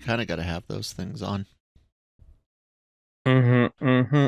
Kind 0.00 0.20
of 0.20 0.26
got 0.26 0.36
to 0.36 0.42
have 0.42 0.66
those 0.66 0.92
things 0.92 1.22
on. 1.22 1.46
Mm-hmm. 3.26 3.86
Mm-hmm. 3.86 4.26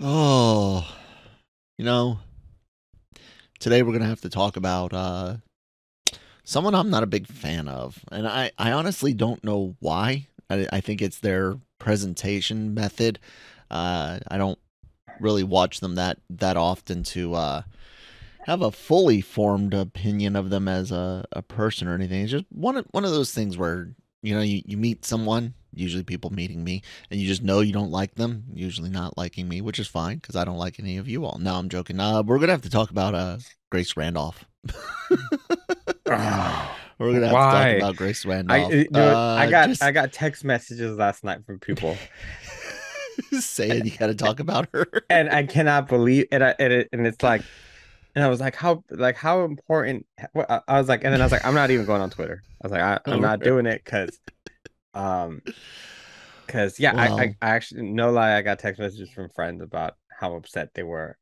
Oh, 0.00 0.88
you 1.78 1.84
know, 1.84 2.18
today 3.58 3.82
we're 3.82 3.92
gonna 3.92 4.06
have 4.06 4.22
to 4.22 4.30
talk 4.30 4.56
about 4.56 4.92
uh, 4.92 5.36
someone 6.44 6.74
I'm 6.74 6.90
not 6.90 7.02
a 7.02 7.06
big 7.06 7.26
fan 7.26 7.68
of, 7.68 8.02
and 8.10 8.26
I, 8.26 8.50
I 8.58 8.72
honestly 8.72 9.12
don't 9.12 9.44
know 9.44 9.76
why. 9.80 10.28
I, 10.48 10.66
I 10.72 10.80
think 10.80 11.02
it's 11.02 11.18
their 11.18 11.58
presentation 11.78 12.74
method. 12.74 13.18
Uh, 13.70 14.18
I 14.28 14.38
don't 14.38 14.58
really 15.20 15.44
watch 15.44 15.80
them 15.80 15.94
that 15.94 16.18
that 16.30 16.56
often 16.56 17.02
to 17.04 17.34
uh, 17.34 17.62
have 18.44 18.62
a 18.62 18.72
fully 18.72 19.20
formed 19.20 19.74
opinion 19.74 20.36
of 20.36 20.50
them 20.50 20.68
as 20.68 20.90
a, 20.90 21.24
a 21.32 21.42
person 21.42 21.86
or 21.86 21.94
anything. 21.94 22.22
It's 22.22 22.32
just 22.32 22.46
one 22.50 22.76
of, 22.76 22.86
one 22.90 23.04
of 23.04 23.12
those 23.12 23.32
things 23.32 23.56
where 23.56 23.90
you 24.22 24.34
know 24.34 24.40
you, 24.40 24.62
you 24.64 24.76
meet 24.76 25.04
someone 25.04 25.54
usually 25.74 26.02
people 26.04 26.30
meeting 26.30 26.62
me 26.62 26.82
and 27.10 27.18
you 27.18 27.26
just 27.26 27.42
know 27.42 27.60
you 27.60 27.72
don't 27.72 27.90
like 27.90 28.14
them 28.14 28.44
usually 28.52 28.90
not 28.90 29.16
liking 29.16 29.48
me 29.48 29.60
which 29.60 29.78
is 29.78 29.88
fine 29.88 30.16
because 30.16 30.36
i 30.36 30.44
don't 30.44 30.58
like 30.58 30.78
any 30.78 30.96
of 30.98 31.08
you 31.08 31.24
all. 31.24 31.38
No 31.38 31.54
i'm 31.54 31.68
joking. 31.68 31.98
Uh, 31.98 32.22
we're 32.22 32.38
gonna 32.38 32.52
have 32.52 32.62
to 32.62 32.70
talk 32.70 32.90
about 32.90 33.14
uh, 33.14 33.38
grace 33.70 33.96
randolph. 33.96 34.44
We're 36.98 37.14
gonna 37.14 37.26
have 37.26 37.32
Why? 37.34 37.64
to 37.64 37.72
talk 37.72 37.76
about 37.78 37.96
grace 37.96 38.24
randolph. 38.24 38.66
I, 38.66 38.70
dude, 38.70 38.96
Uh, 38.96 39.34
I 39.38 39.50
got 39.50 39.68
just 39.68 39.82
I 39.82 39.90
got 39.90 40.12
text 40.12 40.44
messages 40.44 40.96
last 40.96 41.24
night 41.24 41.44
from 41.44 41.58
people, 41.58 41.96
saying 43.40 43.84
you 43.86 43.90
gotta 43.96 44.14
talk 44.14 44.38
about 44.38 44.68
her. 44.72 44.86
And 45.10 45.28
I 45.30 45.44
cannot 45.44 45.88
believe 45.88 46.26
it. 46.30 46.42
And, 46.42 46.72
it, 46.72 46.88
and 46.92 47.06
it's 47.06 47.22
like, 47.22 47.42
and 48.14 48.24
I 48.24 48.28
was 48.28 48.40
like, 48.40 48.54
how 48.56 48.82
like 48.90 49.16
how 49.16 49.44
important? 49.44 50.06
what- 50.32 50.50
I 50.68 50.78
was 50.78 50.88
like, 50.88 51.04
and 51.04 51.12
then 51.12 51.20
I 51.20 51.24
was 51.24 51.32
like, 51.32 51.44
I'm 51.44 51.54
not 51.54 51.70
even 51.70 51.86
going 51.86 52.02
on 52.02 52.10
Twitter. 52.10 52.42
I 52.62 52.66
was 52.66 52.72
like, 52.72 52.80
I, 52.82 53.00
I'm 53.06 53.20
not 53.20 53.40
doing 53.40 53.66
it 53.66 53.82
because, 53.84 54.18
um, 54.94 55.42
because 56.46 56.78
yeah, 56.78 56.94
I, 56.96 57.06
I 57.08 57.36
I 57.42 57.48
actually 57.50 57.82
no 57.82 58.10
lie, 58.10 58.36
I 58.36 58.42
got 58.42 58.58
text 58.58 58.80
messages 58.80 59.10
from 59.10 59.28
friends 59.30 59.62
about 59.62 59.94
how 60.10 60.34
upset 60.36 60.70
they 60.74 60.82
were 60.82 61.16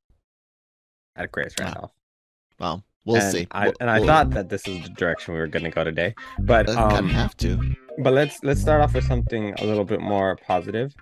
at 1.16 1.30
Grace 1.32 1.54
Wow. 1.58 1.64
Randolph. 1.66 1.92
well 2.58 2.84
we'll 3.04 3.16
and 3.16 3.32
see 3.32 3.46
I 3.50 3.64
We'll- 3.66 3.74
and 3.80 3.90
I 3.90 3.98
we'll- 3.98 4.06
thought 4.08 4.30
that 4.30 4.48
this 4.48 4.66
is 4.68 4.82
the 4.82 4.90
direction 4.90 5.34
we 5.34 5.40
were 5.40 5.46
going 5.46 5.64
to 5.64 5.70
go 5.70 5.84
today, 5.84 6.14
but 6.40 6.68
um, 6.70 7.08
have 7.08 7.36
to 7.38 7.74
but 7.98 8.12
let's 8.12 8.42
let's 8.42 8.60
start 8.60 8.80
off 8.82 8.94
with 8.94 9.04
something 9.04 9.54
a 9.58 9.64
little 9.64 9.84
bit 9.84 10.00
more 10.00 10.36
positive. 10.36 10.94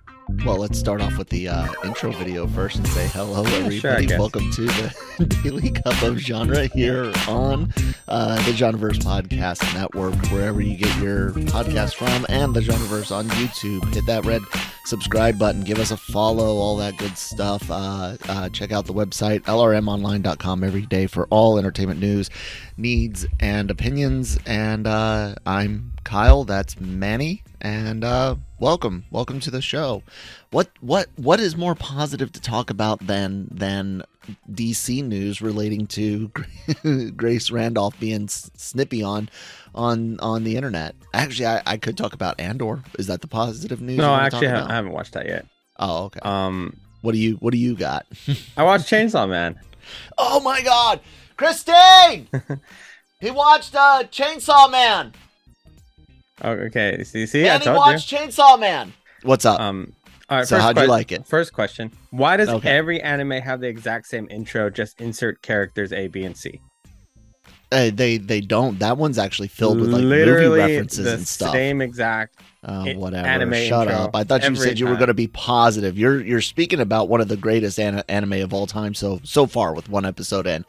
Well, 0.45 0.57
let's 0.57 0.79
start 0.79 1.01
off 1.01 1.17
with 1.17 1.31
the 1.31 1.49
uh, 1.49 1.67
intro 1.85 2.13
video 2.13 2.47
first 2.47 2.77
and 2.77 2.87
say 2.89 3.09
hello, 3.09 3.45
everybody. 3.45 3.79
sure, 4.07 4.19
Welcome 4.19 4.51
to 4.53 4.63
the 4.67 5.27
Daily 5.43 5.71
Cup 5.71 6.03
of 6.03 6.19
Genre 6.19 6.67
here 6.67 7.11
on 7.27 7.73
uh, 8.09 8.37
the 8.45 8.53
Genreverse 8.53 8.99
Podcast 8.99 9.63
Network, 9.73 10.15
wherever 10.31 10.61
you 10.61 10.77
get 10.77 10.95
your 10.99 11.31
podcast 11.31 11.95
from, 11.95 12.27
and 12.29 12.53
the 12.53 12.61
Genreverse 12.61 13.11
on 13.11 13.27
YouTube. 13.31 13.83
Hit 13.95 14.05
that 14.05 14.27
red 14.27 14.43
subscribe 14.85 15.39
button, 15.39 15.63
give 15.63 15.79
us 15.79 15.93
a 15.93 15.97
follow, 15.97 16.57
all 16.59 16.77
that 16.77 16.99
good 16.99 17.17
stuff. 17.17 17.71
Uh, 17.71 18.19
uh, 18.29 18.51
check 18.51 18.71
out 18.71 18.85
the 18.85 18.95
website, 18.95 19.41
lrmonline.com, 19.41 20.63
every 20.63 20.85
day 20.87 21.07
for 21.07 21.27
all 21.31 21.59
entertainment 21.59 22.01
news, 22.01 22.29
needs, 22.77 23.27
and 23.41 23.71
opinions. 23.71 24.39
And 24.45 24.87
uh, 24.87 25.37
I'm 25.47 25.95
Kyle, 26.05 26.45
that's 26.45 26.79
Manny, 26.79 27.45
and 27.63 28.05
uh, 28.05 28.37
welcome, 28.59 29.05
welcome 29.11 29.41
to 29.41 29.51
the 29.51 29.63
show. 29.63 30.03
What 30.51 30.71
what 30.81 31.09
what 31.17 31.41
is 31.41 31.57
more 31.57 31.75
positive 31.75 32.33
to 32.33 32.41
talk 32.41 32.71
about 32.71 33.07
than 33.07 33.49
than 33.51 34.03
DC 34.51 35.05
news 35.05 35.41
relating 35.41 35.87
to 35.89 36.31
Grace 37.17 37.51
Randolph 37.51 37.99
being 38.01 38.29
snippy 38.29 39.03
on 39.03 39.29
on 39.75 40.19
on 40.21 40.45
the 40.45 40.57
internet? 40.57 40.95
Actually, 41.15 41.47
I, 41.47 41.63
I 41.67 41.77
could 41.77 41.97
talk 41.97 42.13
about 42.13 42.39
Andor. 42.41 42.83
Is 42.99 43.07
that 43.07 43.21
the 43.21 43.29
positive 43.29 43.81
news? 43.81 43.99
No, 43.99 44.15
actually, 44.15 44.47
talk 44.47 44.55
I, 44.55 44.59
about? 44.59 44.71
I 44.71 44.75
haven't 44.75 44.93
watched 44.93 45.15
that 45.15 45.27
yet. 45.27 45.47
Oh, 45.79 46.05
okay. 46.05 46.21
Um, 46.23 46.77
what 47.03 47.13
do 47.13 47.19
you 47.19 47.37
what 47.37 47.53
do 47.53 47.59
you 47.59 47.77
got? 47.77 48.07
I 48.57 48.65
watched 48.65 48.91
Chainsaw 48.91 49.29
Man. 49.29 49.59
oh 50.17 50.41
my 50.41 50.63
God, 50.63 51.01
Christine! 51.37 52.29
he 53.21 53.31
watched 53.31 53.75
uh, 53.75 54.05
Chainsaw 54.11 54.71
Man. 54.71 55.13
Oh, 56.43 56.51
okay. 56.51 57.03
See, 57.05 57.27
see, 57.27 57.49
I 57.49 57.55
and 57.55 57.63
he 57.63 57.67
told 57.67 57.77
watched 57.79 58.11
Chainsaw 58.13 58.59
Man. 58.59 58.93
What's 59.23 59.45
up? 59.45 59.61
Um, 59.61 59.93
all 60.29 60.39
right. 60.39 60.47
So 60.47 60.57
first 60.57 60.63
how'd 60.65 60.79
you 60.79 60.87
like 60.87 61.11
it? 61.13 61.27
First 61.27 61.53
question: 61.53 61.91
Why 62.11 62.37
does 62.37 62.49
Okay. 62.49 62.71
every 62.71 63.01
anime 63.03 63.33
have 63.33 63.61
the 63.61 63.67
exact 63.69 64.07
same 64.07 64.29
intro? 64.31 64.71
Just 64.71 65.01
insert 65.01 65.43
characters 65.43 65.93
A, 65.93 66.07
B, 66.09 66.25
and 66.25 66.37
C. 66.37 66.61
Uh, 67.71 67.91
they 67.93 68.17
they 68.17 68.41
don't. 68.41 68.79
That 68.79 68.97
one's 68.97 69.19
actually 69.19 69.49
filled 69.49 69.79
with 69.81 69.91
like 69.91 70.03
Literally 70.03 70.61
movie 70.61 70.73
references 70.73 71.05
the 71.05 71.15
and 71.15 71.29
stuff. 71.29 71.53
same 71.53 71.83
exact. 71.83 72.37
Oh, 72.65 72.87
i- 72.89 72.95
whatever. 72.95 73.27
anime 73.29 73.53
Shut 73.55 73.89
intro 73.89 74.05
up. 74.05 74.17
I 74.17 74.25
thought 74.25 74.41
you 74.41 74.47
every 74.47 74.59
said 74.59 74.79
you 74.79 74.87
were 74.87 74.95
going 74.97 75.09
to 75.09 75.15
be 75.15 75.27
positive. 75.27 75.99
You're 75.99 76.21
you're 76.25 76.41
speaking 76.41 76.81
about 76.81 77.09
one 77.11 77.21
of 77.21 77.29
the 77.29 77.37
greatest 77.37 77.79
an- 77.79 78.03
anime 78.09 78.35
of 78.35 78.55
all 78.55 78.67
time. 78.67 78.95
So 78.95 79.21
so 79.23 79.47
far 79.47 79.75
with 79.75 79.89
one 79.91 80.07
episode 80.07 80.47
in. 80.47 80.65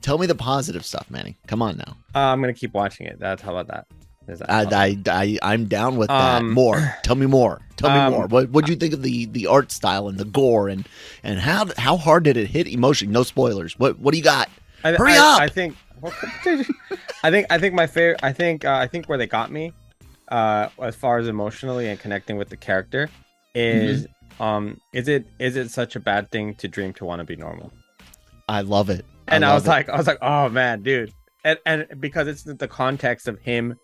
Tell 0.00 0.16
me 0.16 0.26
the 0.26 0.36
positive 0.36 0.86
stuff, 0.86 1.10
Manny. 1.10 1.36
Come 1.48 1.60
on 1.60 1.76
now. 1.78 1.96
Uh, 2.14 2.30
I'm 2.32 2.40
gonna 2.40 2.54
keep 2.54 2.72
watching 2.72 3.06
it. 3.06 3.18
That's 3.18 3.42
how 3.42 3.56
about 3.56 3.66
that? 3.68 3.86
I? 4.48 4.62
I, 4.70 4.96
I 5.06 5.38
I'm 5.42 5.66
down 5.66 5.96
with 5.96 6.08
that. 6.08 6.38
Um, 6.42 6.52
more. 6.52 6.94
Tell 7.02 7.16
me 7.16 7.26
more. 7.26 7.60
Tell 7.76 7.90
me 7.90 7.96
um, 7.96 8.12
more. 8.12 8.26
What 8.26 8.50
what 8.50 8.64
do 8.66 8.72
you 8.72 8.76
think 8.78 8.94
of 8.94 9.02
the 9.02 9.26
the 9.26 9.46
art 9.46 9.72
style 9.72 10.08
and 10.08 10.18
the 10.18 10.24
gore 10.24 10.68
and 10.68 10.88
and 11.22 11.38
how 11.38 11.68
how 11.76 11.96
hard 11.96 12.24
did 12.24 12.36
it 12.36 12.48
hit 12.48 12.66
emotion? 12.66 13.10
No 13.10 13.22
spoilers. 13.22 13.78
What 13.78 13.98
what 13.98 14.12
do 14.12 14.18
you 14.18 14.24
got? 14.24 14.48
I, 14.84 14.92
Hurry 14.92 15.12
I, 15.12 15.34
up! 15.34 15.40
I 15.40 15.48
think. 15.48 15.76
I 17.22 17.30
think. 17.30 17.46
I 17.50 17.58
think 17.58 17.74
my 17.74 17.86
favorite. 17.86 18.20
I 18.22 18.32
think. 18.32 18.64
Uh, 18.64 18.74
I 18.74 18.86
think 18.86 19.08
where 19.08 19.18
they 19.18 19.26
got 19.26 19.50
me, 19.50 19.72
uh, 20.28 20.68
as 20.80 20.94
far 20.94 21.18
as 21.18 21.28
emotionally 21.28 21.88
and 21.88 21.98
connecting 21.98 22.36
with 22.36 22.48
the 22.48 22.56
character, 22.56 23.08
is 23.54 24.06
Mm-hmm. 24.06 24.42
um, 24.42 24.80
is 24.92 25.08
it 25.08 25.26
is 25.38 25.56
it 25.56 25.70
such 25.70 25.96
a 25.96 26.00
bad 26.00 26.30
thing 26.30 26.54
to 26.56 26.68
dream 26.68 26.92
to 26.94 27.04
want 27.04 27.20
to 27.20 27.24
be 27.24 27.36
normal? 27.36 27.72
I 28.48 28.60
love 28.62 28.90
it. 28.90 29.04
And 29.26 29.44
I, 29.44 29.48
love 29.48 29.56
was 29.56 29.66
it. 29.66 29.70
like, 29.70 29.88
I 29.88 29.96
was 29.96 30.06
like, 30.06 30.18
oh 30.22 30.48
man, 30.48 30.82
dude, 30.82 31.12
and 31.44 31.58
and 31.66 31.86
because 32.00 32.28
it's 32.28 32.44
the 32.44 32.68
context 32.68 33.28
of 33.28 33.38
him 33.40 33.76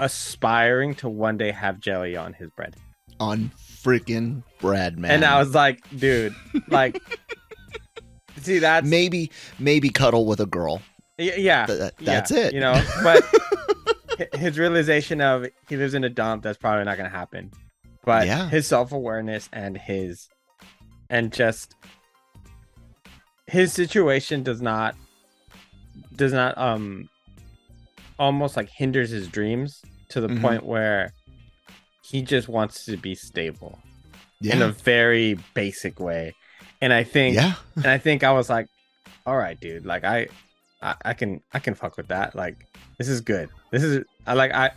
aspiring 0.00 0.94
to 0.96 1.08
one 1.08 1.36
day 1.36 1.52
have 1.52 1.78
jelly 1.78 2.16
on 2.16 2.32
his 2.32 2.50
bread, 2.50 2.74
on 3.20 3.52
freaking 3.84 4.42
bread, 4.60 4.98
man. 4.98 5.10
and 5.12 5.24
I 5.24 5.38
was 5.38 5.54
like, 5.54 5.80
dude, 5.96 6.34
like, 6.68 7.00
see 8.38 8.58
that's 8.58 8.86
maybe 8.86 9.30
maybe 9.58 9.90
cuddle 9.90 10.26
with 10.26 10.40
a 10.40 10.46
girl. 10.46 10.82
Y- 11.18 11.34
yeah, 11.36 11.66
Th- 11.66 11.78
that- 11.78 11.94
yeah, 12.00 12.14
that's 12.14 12.30
it. 12.30 12.52
You 12.54 12.60
know, 12.60 12.82
but 13.04 13.22
his 14.34 14.58
realization 14.58 15.20
of 15.20 15.46
he 15.68 15.76
lives 15.76 15.94
in 15.94 16.02
a 16.04 16.08
dump 16.10 16.42
that's 16.42 16.58
probably 16.58 16.84
not 16.84 16.96
going 16.96 17.08
to 17.10 17.16
happen. 17.16 17.50
But 18.04 18.26
Yeah. 18.26 18.48
his 18.48 18.66
self 18.66 18.92
awareness 18.92 19.48
and 19.52 19.76
his 19.76 20.28
and 21.10 21.30
just 21.32 21.74
his 23.46 23.72
situation 23.74 24.42
does 24.42 24.62
not 24.62 24.94
does 26.16 26.32
not 26.32 26.56
um 26.56 27.09
almost 28.20 28.56
like 28.56 28.68
hinders 28.76 29.10
his 29.10 29.26
dreams 29.26 29.80
to 30.10 30.20
the 30.20 30.28
Mhm. 30.28 30.40
point 30.40 30.64
where 30.64 31.12
he 32.08 32.22
just 32.22 32.48
wants 32.48 32.84
to 32.84 32.96
be 32.96 33.14
stable 33.14 33.78
Yeah, 34.40 34.56
in 34.56 34.62
a 34.62 34.68
very 34.72 35.38
basic 35.54 35.98
way. 35.98 36.34
And 36.80 36.92
I 36.92 37.02
think 37.02 37.34
yeah, 37.34 37.54
and 37.76 37.86
I 37.86 37.98
think 37.98 38.22
I 38.22 38.32
was 38.32 38.48
like, 38.48 38.66
all 39.26 39.36
right, 39.36 39.58
dude, 39.58 39.84
like 39.86 40.04
I, 40.04 40.28
I, 40.82 40.94
I 41.04 41.14
can, 41.14 41.40
I 41.52 41.58
can 41.58 41.74
fuck 41.74 41.96
with 41.96 42.08
that. 42.08 42.34
Like, 42.34 42.56
this 42.98 43.08
is 43.08 43.20
good. 43.20 43.48
This 43.70 43.82
is, 43.82 44.04
I 44.26 44.32
like, 44.34 44.52
I, 44.52 44.70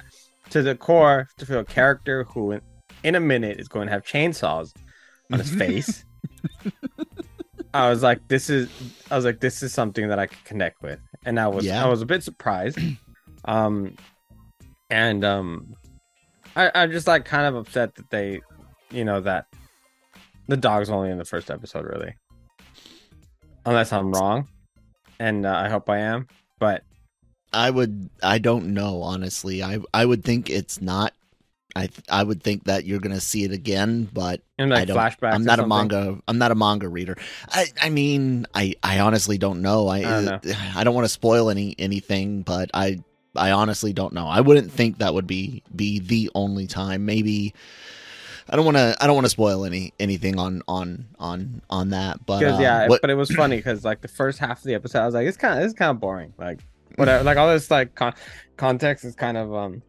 to 0.50 0.62
the 0.62 0.76
core, 0.76 1.28
to 1.38 1.46
feel 1.46 1.60
a 1.60 1.66
character 1.66 2.26
who, 2.26 2.52
in, 2.52 2.62
in 3.04 3.16
a 3.16 3.20
minute, 3.22 3.60
is 3.60 3.68
going 3.70 3.88
to 3.88 3.94
have 3.94 4.04
chainsaws 4.04 4.74
on 5.32 5.40
his 5.40 5.54
face. 5.56 6.04
I 7.74 7.90
was 7.90 8.04
like, 8.04 8.20
this 8.28 8.50
is, 8.50 8.70
I 9.10 9.16
was 9.16 9.26
like, 9.26 9.40
this 9.40 9.64
is 9.64 9.74
something 9.74 10.10
that 10.10 10.20
I 10.20 10.28
could 10.28 10.44
connect 10.44 10.82
with, 10.84 11.00
and 11.26 11.40
I 11.40 11.48
was, 11.48 11.66
Yeah. 11.66 11.84
I 11.84 11.88
was 11.88 12.02
a 12.02 12.06
bit 12.06 12.22
surprised, 12.22 12.78
um, 13.46 13.96
and 14.90 15.24
um, 15.24 15.76
I, 16.56 16.72
I'm 16.76 16.92
just 16.92 17.08
like 17.08 17.26
kind 17.26 17.46
of 17.48 17.56
upset 17.56 17.96
that 17.96 18.10
they, 18.10 18.42
you 18.92 19.06
know, 19.06 19.22
that 19.22 19.48
the 20.48 20.58
dog's 20.58 20.90
only 20.90 21.10
in 21.10 21.18
the 21.18 21.26
first 21.26 21.50
episode, 21.50 21.86
really 21.86 22.14
unless 23.66 23.94
I'm 23.94 24.12
wrong, 24.12 24.48
and 25.20 25.46
uh, 25.46 25.54
I 25.56 25.70
hope 25.70 25.90
I 25.90 26.00
am. 26.00 26.28
But 26.60 26.84
I 27.52 27.70
would. 27.70 28.10
I 28.22 28.38
don't 28.38 28.74
know. 28.74 29.02
Honestly, 29.02 29.64
I 29.64 29.80
I 29.94 30.06
would 30.06 30.24
think 30.24 30.50
it's 30.50 30.82
not. 30.82 31.14
I 31.76 31.90
I 32.10 32.24
would 32.24 32.44
think 32.44 32.66
that 32.66 32.86
you're 32.86 33.00
gonna 33.00 33.20
see 33.20 33.44
it 33.44 33.52
again, 33.52 34.08
but 34.14 34.42
And 34.58 34.70
like 34.70 34.82
I 34.82 34.86
don't. 34.86 34.98
flashbacks. 34.98 35.34
I'm 35.34 35.44
not 35.44 35.60
a 35.60 35.68
manga. 35.68 36.20
I'm 36.28 36.38
not 36.38 36.52
a 36.52 36.56
manga 36.56 36.88
reader. 36.88 37.18
I 37.50 37.66
I 37.82 37.90
mean, 37.90 38.46
I 38.54 38.76
I 38.84 39.00
honestly 39.00 39.38
don't 39.38 39.62
know. 39.62 39.88
I 39.88 39.98
I 40.00 40.26
don't 40.26 40.76
I 40.76 40.84
don't 40.84 40.96
want 40.96 41.06
to 41.06 41.10
spoil 41.10 41.50
any 41.50 41.76
anything, 41.80 42.44
but 42.44 42.70
I 42.74 43.04
I 43.36 43.52
honestly 43.52 43.94
don't 43.94 44.14
know. 44.14 44.28
I 44.28 44.42
wouldn't 44.42 44.72
think 44.72 45.00
that 45.00 45.14
would 45.14 45.28
be 45.28 45.64
be 45.76 46.00
the 46.00 46.30
only 46.36 46.68
time. 46.68 47.06
Maybe. 47.06 47.54
I 48.50 48.56
don't 48.58 48.66
want 48.66 48.78
to. 48.78 48.96
I 49.00 49.08
don't 49.08 49.16
want 49.16 49.26
to 49.26 49.30
spoil 49.30 49.64
any 49.66 49.94
anything 50.00 50.38
on 50.38 50.62
on 50.68 51.06
on 51.18 51.62
on 51.70 51.90
that. 51.90 52.26
But 52.26 52.40
Because 52.40 52.60
uh, 52.60 52.62
yeah, 52.62 52.88
what- 52.88 53.02
but 53.02 53.10
it 53.10 53.16
was 53.16 53.32
funny 53.32 53.56
because 53.56 53.86
like 53.86 54.02
the 54.02 54.08
first 54.10 54.38
half 54.40 54.58
of 54.60 54.64
the 54.66 54.74
episode, 54.76 55.00
I 55.00 55.06
was 55.06 55.16
like, 55.16 55.26
it's 55.28 55.38
kind 55.38 55.58
of 55.60 55.66
it's 55.66 55.74
kind 55.74 55.92
of 55.92 56.00
boring. 56.00 56.34
Like 56.38 56.60
whatever, 56.96 57.24
like 57.24 57.38
all 57.38 57.48
this 57.50 57.72
like 57.72 57.96
con- 57.96 58.14
context 58.58 59.06
is 59.06 59.16
kind 59.16 59.38
of 59.38 59.54
um 59.56 59.82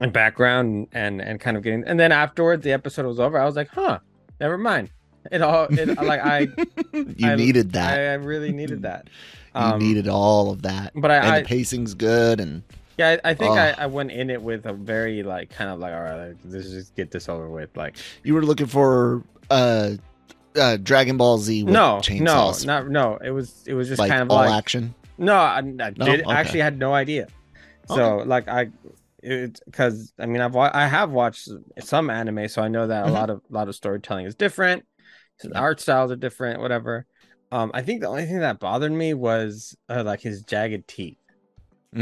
and 0.00 0.12
background 0.12 0.88
and 0.92 1.22
and 1.22 1.40
kind 1.40 1.56
of 1.56 1.62
getting. 1.62 1.82
And 1.84 1.98
then 1.98 2.12
afterwards, 2.12 2.62
the 2.62 2.72
episode 2.72 3.06
was 3.06 3.18
over. 3.18 3.38
I 3.38 3.44
was 3.46 3.56
like, 3.56 3.68
huh, 3.68 4.00
never 4.38 4.58
mind. 4.58 4.90
It 5.30 5.40
all 5.40 5.66
it 5.70 5.86
like 6.02 6.20
I 6.20 6.40
you 6.92 7.28
I- 7.30 7.36
needed 7.36 7.72
that. 7.72 7.98
I, 7.98 8.02
I 8.10 8.14
really 8.14 8.52
needed 8.52 8.82
that. 8.82 9.08
You 9.54 9.78
needed 9.78 10.08
all 10.08 10.50
of 10.50 10.62
that. 10.62 10.92
but 10.94 11.10
I, 11.10 11.16
and 11.16 11.26
I 11.26 11.40
the 11.40 11.46
pacing's 11.46 11.94
good 11.94 12.40
and 12.40 12.62
yeah, 12.98 13.16
I, 13.24 13.30
I 13.30 13.34
think 13.34 13.56
I, 13.56 13.70
I 13.78 13.86
went 13.86 14.12
in 14.12 14.28
it 14.28 14.40
with 14.42 14.66
a 14.66 14.72
very 14.72 15.22
like 15.22 15.50
kind 15.50 15.70
of 15.70 15.78
like 15.78 15.94
all 15.94 16.02
right, 16.02 16.34
let's 16.44 16.70
just 16.70 16.94
get 16.94 17.10
this 17.10 17.28
over 17.28 17.48
with. 17.48 17.74
Like 17.76 17.96
you 18.22 18.34
were 18.34 18.42
looking 18.42 18.66
for 18.66 19.22
uh 19.50 19.92
uh 20.56 20.76
Dragon 20.76 21.16
Ball 21.16 21.38
Z 21.38 21.64
with 21.64 21.72
no, 21.72 22.00
chainsaws. 22.02 22.66
no, 22.66 22.80
not 22.82 22.90
no. 22.90 23.16
It 23.16 23.30
was 23.30 23.64
it 23.66 23.74
was 23.74 23.88
just 23.88 23.98
like 23.98 24.10
kind 24.10 24.22
of 24.22 24.30
all 24.30 24.36
like 24.38 24.52
action. 24.52 24.94
No, 25.18 25.34
I, 25.34 25.58
I 25.58 25.62
No? 25.62 25.90
did 25.92 26.20
Okay. 26.22 26.32
actually 26.32 26.60
had 26.60 26.78
no 26.78 26.92
idea. 26.94 27.28
So 27.88 28.18
like 28.18 28.48
I, 28.48 28.68
it's 29.22 29.60
because 29.64 30.12
I 30.18 30.26
mean 30.26 30.40
I've 30.40 30.54
wa- 30.54 30.70
I 30.72 30.86
have 30.86 31.10
watched 31.10 31.48
some 31.80 32.10
anime, 32.10 32.48
so 32.48 32.62
I 32.62 32.68
know 32.68 32.86
that 32.86 33.04
Mhm. 33.04 33.08
a 33.08 33.12
lot 33.12 33.30
of 33.30 33.40
a 33.50 33.54
lot 33.54 33.68
of 33.68 33.74
storytelling 33.74 34.26
is 34.26 34.34
different. 34.34 34.84
So 35.38 35.48
the 35.48 35.54
Yeah. 35.54 35.60
art 35.60 35.80
styles 35.80 36.10
are 36.12 36.16
different, 36.16 36.60
whatever. 36.60 37.06
Um, 37.52 37.70
I 37.74 37.82
think 37.82 38.00
the 38.00 38.08
only 38.08 38.24
thing 38.24 38.40
that 38.40 38.58
bothered 38.58 38.92
me 38.92 39.14
was 39.14 39.76
uh, 39.88 40.02
like 40.04 40.20
his 40.20 40.42
jagged 40.42 40.88
teeth. 40.88 41.18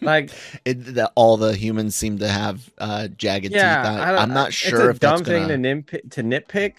Like, 0.00 0.30
it, 0.64 0.94
that 0.94 1.12
all 1.16 1.36
the 1.36 1.54
humans 1.54 1.96
seem 1.96 2.18
to 2.18 2.28
have 2.28 2.70
uh 2.78 3.08
jagged 3.08 3.52
yeah, 3.52 3.82
teeth. 3.82 4.00
I, 4.00 4.16
I'm 4.16 4.32
not 4.32 4.52
sure 4.52 4.88
if 4.90 5.00
that's 5.00 5.20
dumb 5.20 5.24
thing 5.24 5.48
gonna... 5.48 5.58
to 5.58 5.82
nitpick, 5.82 6.10
to 6.12 6.22
nitpick, 6.22 6.74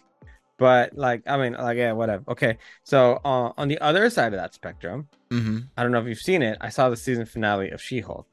but 0.58 0.98
like 0.98 1.24
I 1.28 1.38
mean, 1.38 1.54
like 1.54 1.78
yeah, 1.78 1.92
whatever. 1.92 2.24
Okay, 2.30 2.58
so 2.84 3.19
uh, 3.25 3.52
on 3.58 3.68
the 3.68 3.78
other 3.80 4.10
side 4.10 4.34
of 4.34 4.40
that 4.40 4.54
spectrum, 4.54 5.08
Mhm. 5.30 5.68
I 5.75 5.84
don't 5.84 5.92
know 5.92 6.00
if 6.00 6.08
you've 6.08 6.20
seen 6.20 6.42
it. 6.42 6.58
I 6.62 6.70
saw 6.70 6.90
the 6.90 6.96
season 6.98 7.25
finale 7.25 7.70
of 7.72 7.81
She-Hulk. 7.81 8.28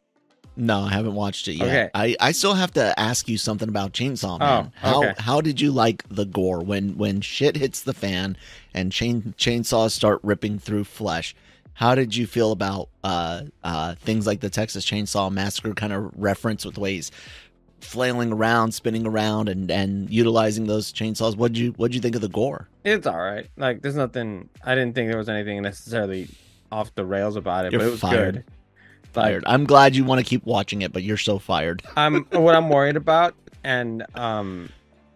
No, 0.57 0.81
I 0.83 0.91
haven't 0.91 1.15
watched 1.15 1.49
it 1.49 1.55
yet. 1.55 1.67
Okay. 1.67 1.91
I, 1.95 2.17
I 2.21 2.33
still 2.33 2.55
have 2.55 2.73
to 2.75 2.99
ask 2.99 3.29
you 3.29 3.37
something 3.39 3.69
about 3.69 3.93
Chainsaw 3.93 4.37
Oh, 4.37 4.39
Man. 4.39 4.73
how 4.77 4.99
okay. 5.05 5.15
how 5.19 5.41
did 5.41 5.61
you 5.61 5.73
like 5.73 6.05
the 6.09 6.25
gore 6.25 6.61
when 6.63 6.97
when 6.97 7.21
shit 7.21 7.57
hits 7.57 7.81
the 7.83 7.93
fan 7.95 8.37
and 8.73 8.93
chain 8.93 9.35
chainsaws 9.37 9.91
start 9.91 10.21
ripping 10.23 10.59
through 10.59 10.85
flesh? 10.85 11.35
How 11.73 11.97
did 11.97 12.15
you 12.15 12.27
feel 12.29 12.53
about 12.53 12.89
uh 13.03 13.43
uh 13.65 13.97
things 13.97 14.27
like 14.29 14.41
the 14.41 14.51
Texas 14.51 14.85
Chainsaw 14.85 15.33
Massacre 15.33 15.75
kind 15.75 15.93
of 15.93 16.13
reference 16.17 16.65
with 16.65 16.79
ways 16.79 17.11
flailing 17.81 18.33
around, 18.33 18.73
spinning 18.73 19.07
around, 19.07 19.49
and 19.49 19.71
and 19.71 20.09
utilizing 20.09 20.67
those 20.69 20.93
chainsaws? 20.93 21.37
What'd 21.37 21.59
you 21.59 21.73
what'd 21.73 21.95
you 21.95 22.01
think 22.01 22.15
of 22.15 22.21
the 22.21 22.29
gore? 22.29 22.69
It's 22.85 23.07
all 23.09 23.19
right. 23.19 23.49
Like 23.57 23.83
there's 23.83 23.97
nothing. 23.97 24.49
I 24.65 24.75
didn't 24.77 24.95
think 24.95 25.09
there 25.09 25.19
was 25.19 25.29
anything 25.29 25.61
necessarily 25.63 26.29
off 26.71 26.95
the 26.95 27.05
rails 27.05 27.35
about 27.37 27.67
it, 27.67 27.73
You're 27.73 27.81
but 27.81 27.89
it 27.89 27.91
was 27.91 28.01
fired. 28.01 28.35
good. 28.37 28.45
Fired. 29.15 29.45
I'm 29.47 29.65
glad 29.65 29.95
you 29.95 30.05
want 30.05 30.19
to 30.19 30.25
keep 30.25 30.45
watching 30.45 30.83
it, 30.83 30.93
but 30.93 31.03
you're 31.03 31.17
so 31.17 31.39
fired. 31.39 31.83
I'm 31.97 32.25
what 32.33 32.55
I'm 32.55 32.69
worried 32.69 32.97
about, 32.97 33.35
and 33.63 34.05
um, 34.17 34.69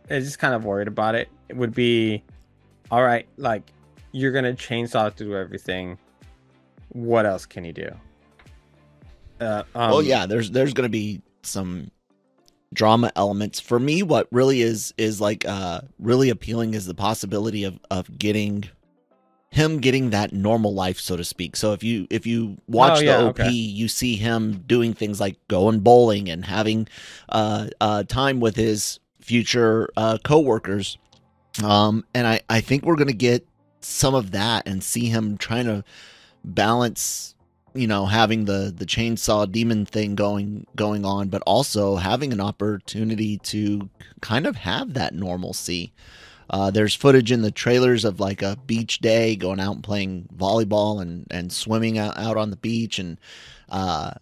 it's 0.09 0.25
just 0.25 0.39
kind 0.39 0.55
of 0.55 0.65
worried 0.65 0.89
about 0.89 1.15
it. 1.15 1.29
It 1.49 1.57
would 1.57 1.75
be, 1.75 2.23
all 2.91 3.03
right. 3.03 3.27
Like 3.37 3.73
you're 4.13 4.33
gonna 4.33 4.55
chainsaw 4.55 5.13
through 5.13 5.37
everything. 5.37 5.99
What 6.91 7.27
else 7.27 7.45
can 7.45 7.65
you 7.65 7.73
do? 7.73 7.91
Uh, 9.41 9.65
um, 9.75 9.91
well, 9.91 10.03
yeah, 10.03 10.27
there's 10.27 10.51
there's 10.51 10.73
gonna 10.73 10.89
be 10.89 11.21
some 11.43 11.91
drama 12.73 13.11
elements 13.17 13.61
for 13.61 13.79
me. 13.79 14.03
What 14.03 14.29
really 14.31 14.63
is 14.63 14.95
is 14.97 15.21
like 15.21 15.45
uh 15.45 15.81
really 15.99 16.31
appealing 16.31 16.75
is 16.75 16.87
the 16.87 16.95
possibility 16.95 17.65
of 17.65 17.79
of 17.91 18.17
getting 18.19 18.65
him 19.51 19.79
getting 19.79 20.11
that 20.11 20.33
normal 20.33 20.75
life, 20.75 21.01
so 21.01 21.17
to 21.17 21.25
speak. 21.25 21.57
So 21.57 21.73
if 21.73 21.83
you 21.83 22.07
if 22.11 22.27
you 22.27 22.59
watch 22.67 22.99
Oh, 22.99 23.03
yeah, 23.03 23.17
the 23.19 23.29
OP, 23.29 23.41
okay. 23.41 23.51
you 23.51 23.89
see 23.89 24.17
him 24.17 24.65
doing 24.67 24.95
things 24.95 25.21
like 25.21 25.37
going 25.49 25.81
bowling 25.81 26.29
and 26.29 26.45
having 26.45 26.89
uh 27.31 27.69
uh 27.81 28.03
time 28.05 28.41
with 28.41 28.57
his 28.57 29.01
future 29.21 29.89
uh 29.97 30.19
coworkers. 30.23 30.99
Um, 31.65 32.05
and 32.15 32.27
I 32.27 32.41
I 32.49 32.61
think 32.61 32.85
we're 32.85 32.97
gonna 32.97 33.13
get 33.13 33.47
some 33.81 34.15
of 34.15 34.33
that 34.33 34.67
and 34.67 34.83
see 34.83 35.07
him 35.07 35.39
trying 35.39 35.65
to 35.67 35.85
balance 36.45 37.35
you 37.75 37.87
know 37.87 38.07
having 38.07 38.45
the 38.45 38.73
the 38.77 38.87
chainsaw 38.87 39.51
demon 39.51 39.85
thing 39.85 40.15
going 40.15 40.67
going 40.75 41.05
on 41.05 41.29
but 41.29 41.43
also 41.43 41.97
having 41.97 42.33
an 42.33 42.41
opportunity 42.41 43.39
to 43.39 43.89
kind 44.21 44.47
of 44.47 44.57
have 44.57 44.95
that 44.95 45.15
normalcy 45.15 45.93
uh, 46.51 46.71
there's 46.71 46.95
footage 46.95 47.31
in 47.31 47.43
the 47.43 47.51
trailers 47.51 48.05
of 48.05 48.21
like 48.21 48.43
a 48.43 48.57
beach 48.67 49.01
day 49.01 49.37
going 49.37 49.61
out 49.61 49.75
and 49.75 49.85
playing 49.85 50.29
volleyball 50.35 51.01
and 51.03 51.27
and 51.31 51.53
swimming 51.53 51.99
out, 51.99 52.17
out 52.19 52.37
on 52.37 52.51
the 52.51 52.57
beach 52.57 52.99
and 52.99 53.19
uh 53.69 54.13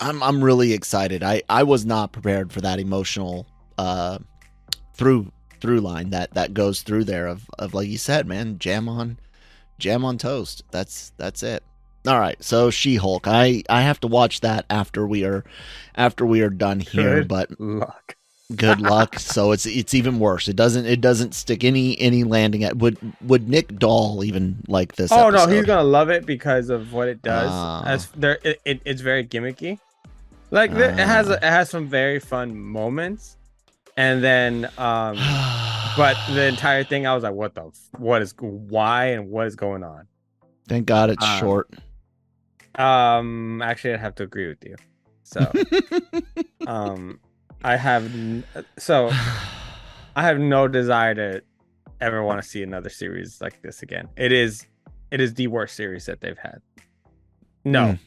i'm 0.00 0.22
i'm 0.22 0.42
really 0.42 0.72
excited. 0.72 1.22
I 1.22 1.42
i 1.48 1.62
was 1.62 1.84
not 1.84 2.12
prepared 2.12 2.52
for 2.52 2.60
that 2.62 2.78
emotional 2.78 3.46
uh 3.76 4.18
through 4.94 5.30
through 5.60 5.80
line 5.80 6.10
that 6.10 6.32
that 6.34 6.54
goes 6.54 6.82
through 6.82 7.04
there 7.04 7.26
of 7.26 7.44
of 7.58 7.74
like 7.74 7.88
you 7.88 7.98
said 7.98 8.26
man 8.26 8.58
jam 8.58 8.88
on 8.88 9.18
jam 9.78 10.04
on 10.04 10.16
toast. 10.18 10.62
That's 10.70 11.12
that's 11.18 11.42
it. 11.42 11.62
All 12.06 12.18
right 12.18 12.42
so 12.42 12.70
she-hulk. 12.70 13.26
I 13.26 13.62
i 13.68 13.82
have 13.82 14.00
to 14.00 14.08
watch 14.08 14.40
that 14.40 14.64
after 14.70 15.06
we 15.06 15.24
are 15.24 15.44
after 15.96 16.24
we 16.24 16.40
are 16.40 16.50
done 16.50 16.80
here 16.80 17.20
Good 17.20 17.28
but 17.28 17.60
luck. 17.60 18.16
Good 18.56 18.80
luck 18.80 19.18
so 19.18 19.52
it's 19.52 19.66
it's 19.66 19.92
even 19.92 20.18
worse 20.18 20.48
it 20.48 20.56
doesn't 20.56 20.86
it 20.86 21.00
doesn't 21.02 21.34
stick 21.34 21.64
any 21.64 21.98
any 22.00 22.24
landing 22.24 22.64
at 22.64 22.76
would 22.78 22.96
would 23.20 23.46
nick 23.48 23.78
dahl 23.78 24.24
even 24.24 24.56
like 24.68 24.94
this 24.96 25.12
Oh 25.12 25.28
no, 25.28 25.40
he's 25.40 25.58
episode? 25.58 25.66
gonna 25.66 25.82
love 25.84 26.08
it 26.08 26.24
because 26.24 26.70
of 26.70 26.92
what 26.94 27.08
it 27.08 27.20
does. 27.22 27.50
Ah. 27.52 27.82
As 27.84 28.06
there, 28.12 28.38
it, 28.42 28.60
it, 28.64 28.80
it's 28.86 29.02
very 29.02 29.24
gimmicky. 29.26 29.78
Like 30.50 30.70
th- 30.72 30.92
it 30.92 30.98
has 31.06 31.28
it 31.28 31.42
has 31.42 31.68
some 31.68 31.88
very 31.88 32.18
fun 32.20 32.56
moments, 32.58 33.36
and 33.98 34.24
then 34.24 34.64
um, 34.78 35.16
but 35.96 36.16
the 36.32 36.46
entire 36.46 36.84
thing, 36.84 37.06
I 37.06 37.14
was 37.14 37.24
like, 37.24 37.34
what 37.34 37.54
the, 37.54 37.66
f- 37.66 37.88
what 37.98 38.22
is, 38.22 38.34
why, 38.40 39.06
and 39.08 39.28
what 39.28 39.46
is 39.46 39.56
going 39.56 39.84
on? 39.84 40.06
thank 40.68 40.86
god 40.86 41.10
it's 41.10 41.24
uh, 41.24 41.38
short 41.38 41.68
Um, 42.76 43.60
actually, 43.62 43.92
I'd 43.94 44.00
have 44.00 44.14
to 44.16 44.22
agree 44.22 44.48
with 44.48 44.64
you. 44.64 44.76
So, 45.24 45.50
um, 46.66 47.20
I 47.62 47.76
have 47.76 48.04
n- 48.04 48.44
so 48.78 49.10
I 50.16 50.22
have 50.22 50.38
no 50.38 50.68
desire 50.68 51.14
to 51.14 51.42
ever 52.00 52.22
want 52.22 52.42
to 52.42 52.48
see 52.48 52.62
another 52.62 52.88
series 52.88 53.40
like 53.40 53.60
this 53.62 53.82
again. 53.82 54.08
It 54.16 54.32
is, 54.32 54.66
it 55.10 55.20
is 55.20 55.34
the 55.34 55.48
worst 55.48 55.74
series 55.74 56.06
that 56.06 56.20
they've 56.20 56.38
had. 56.38 56.60
No, 57.64 57.98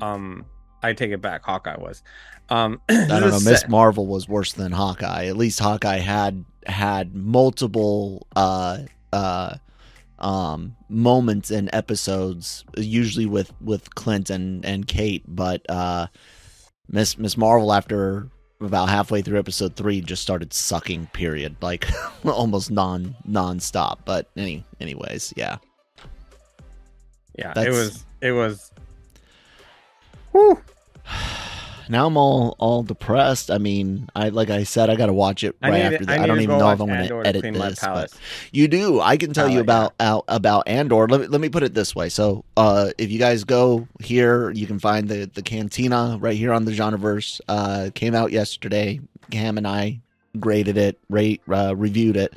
um, 0.00 0.44
I 0.82 0.92
take 0.92 1.10
it 1.10 1.20
back. 1.20 1.44
Hawkeye 1.44 1.76
was. 1.78 2.02
Um, 2.48 2.80
I 2.88 3.06
don't 3.06 3.30
know. 3.30 3.40
Miss 3.40 3.66
Marvel 3.68 4.06
was 4.06 4.28
worse 4.28 4.52
than 4.52 4.72
Hawkeye. 4.72 5.26
At 5.26 5.36
least 5.36 5.58
Hawkeye 5.58 5.98
had 5.98 6.44
had 6.66 7.14
multiple 7.14 8.26
uh 8.34 8.78
uh 9.12 9.54
um 10.18 10.76
moments 10.88 11.50
and 11.50 11.70
episodes, 11.72 12.64
usually 12.76 13.26
with 13.26 13.52
with 13.60 13.94
Clint 13.94 14.30
and 14.30 14.64
and 14.64 14.86
Kate. 14.86 15.24
But 15.26 15.68
uh 15.68 16.06
Miss 16.88 17.18
Miss 17.18 17.36
Marvel, 17.36 17.72
after 17.72 18.28
about 18.60 18.88
halfway 18.88 19.22
through 19.22 19.38
episode 19.38 19.76
three, 19.76 20.00
just 20.00 20.22
started 20.22 20.52
sucking. 20.52 21.06
Period. 21.12 21.56
Like 21.60 21.86
almost 22.24 22.70
non 22.70 23.14
non-stop. 23.24 24.00
But 24.04 24.28
any 24.36 24.64
anyways, 24.80 25.32
yeah. 25.36 25.58
yeah, 27.38 27.52
it 27.56 27.70
was. 27.70 28.04
It 28.20 28.32
was. 28.32 28.70
Whew. 30.32 30.60
Now 31.88 32.06
I'm 32.06 32.16
all 32.16 32.56
all 32.58 32.82
depressed. 32.82 33.50
I 33.50 33.58
mean, 33.58 34.08
I 34.14 34.30
like 34.30 34.50
I 34.50 34.64
said, 34.64 34.90
I 34.90 34.96
got 34.96 35.06
to 35.06 35.12
watch 35.12 35.44
it 35.44 35.56
I 35.62 35.70
right 35.70 35.76
need, 35.78 35.82
after. 35.84 35.96
I, 35.96 35.98
The, 35.98 36.12
I, 36.12 36.18
need 36.18 36.26
don't 36.26 36.40
even 36.40 36.58
know 36.58 36.70
if 36.70 36.80
I'm 36.80 36.88
going 36.88 37.08
to 37.08 37.26
edit 37.26 37.42
this, 37.54 37.80
but. 37.80 38.12
You 38.52 38.68
do. 38.68 39.00
I 39.00 39.16
can 39.16 39.32
tell 39.32 39.46
Oh, 39.46 39.48
you 39.48 39.56
yeah. 39.56 39.60
about 39.60 39.94
out 40.00 40.24
about 40.28 40.66
Andor. 40.68 41.06
Let 41.08 41.20
me 41.20 41.26
let 41.28 41.40
me 41.40 41.48
put 41.48 41.62
it 41.62 41.74
this 41.74 41.94
way. 41.94 42.08
So, 42.08 42.44
uh, 42.56 42.90
if 42.98 43.10
you 43.10 43.18
guys 43.18 43.44
go 43.44 43.86
here, 44.00 44.50
you 44.50 44.66
can 44.66 44.78
find 44.78 45.08
the 45.08 45.30
the 45.32 45.42
Cantina 45.42 46.18
right 46.20 46.36
here 46.36 46.52
on 46.52 46.64
the 46.64 46.72
Genreverse. 46.72 47.40
Uh, 47.48 47.90
came 47.94 48.14
out 48.14 48.32
yesterday. 48.32 49.00
Cam 49.30 49.58
and 49.58 49.66
I 49.66 50.00
graded 50.38 50.76
it, 50.76 50.98
rate, 51.08 51.40
uh, 51.48 51.74
reviewed 51.76 52.16
it. 52.16 52.34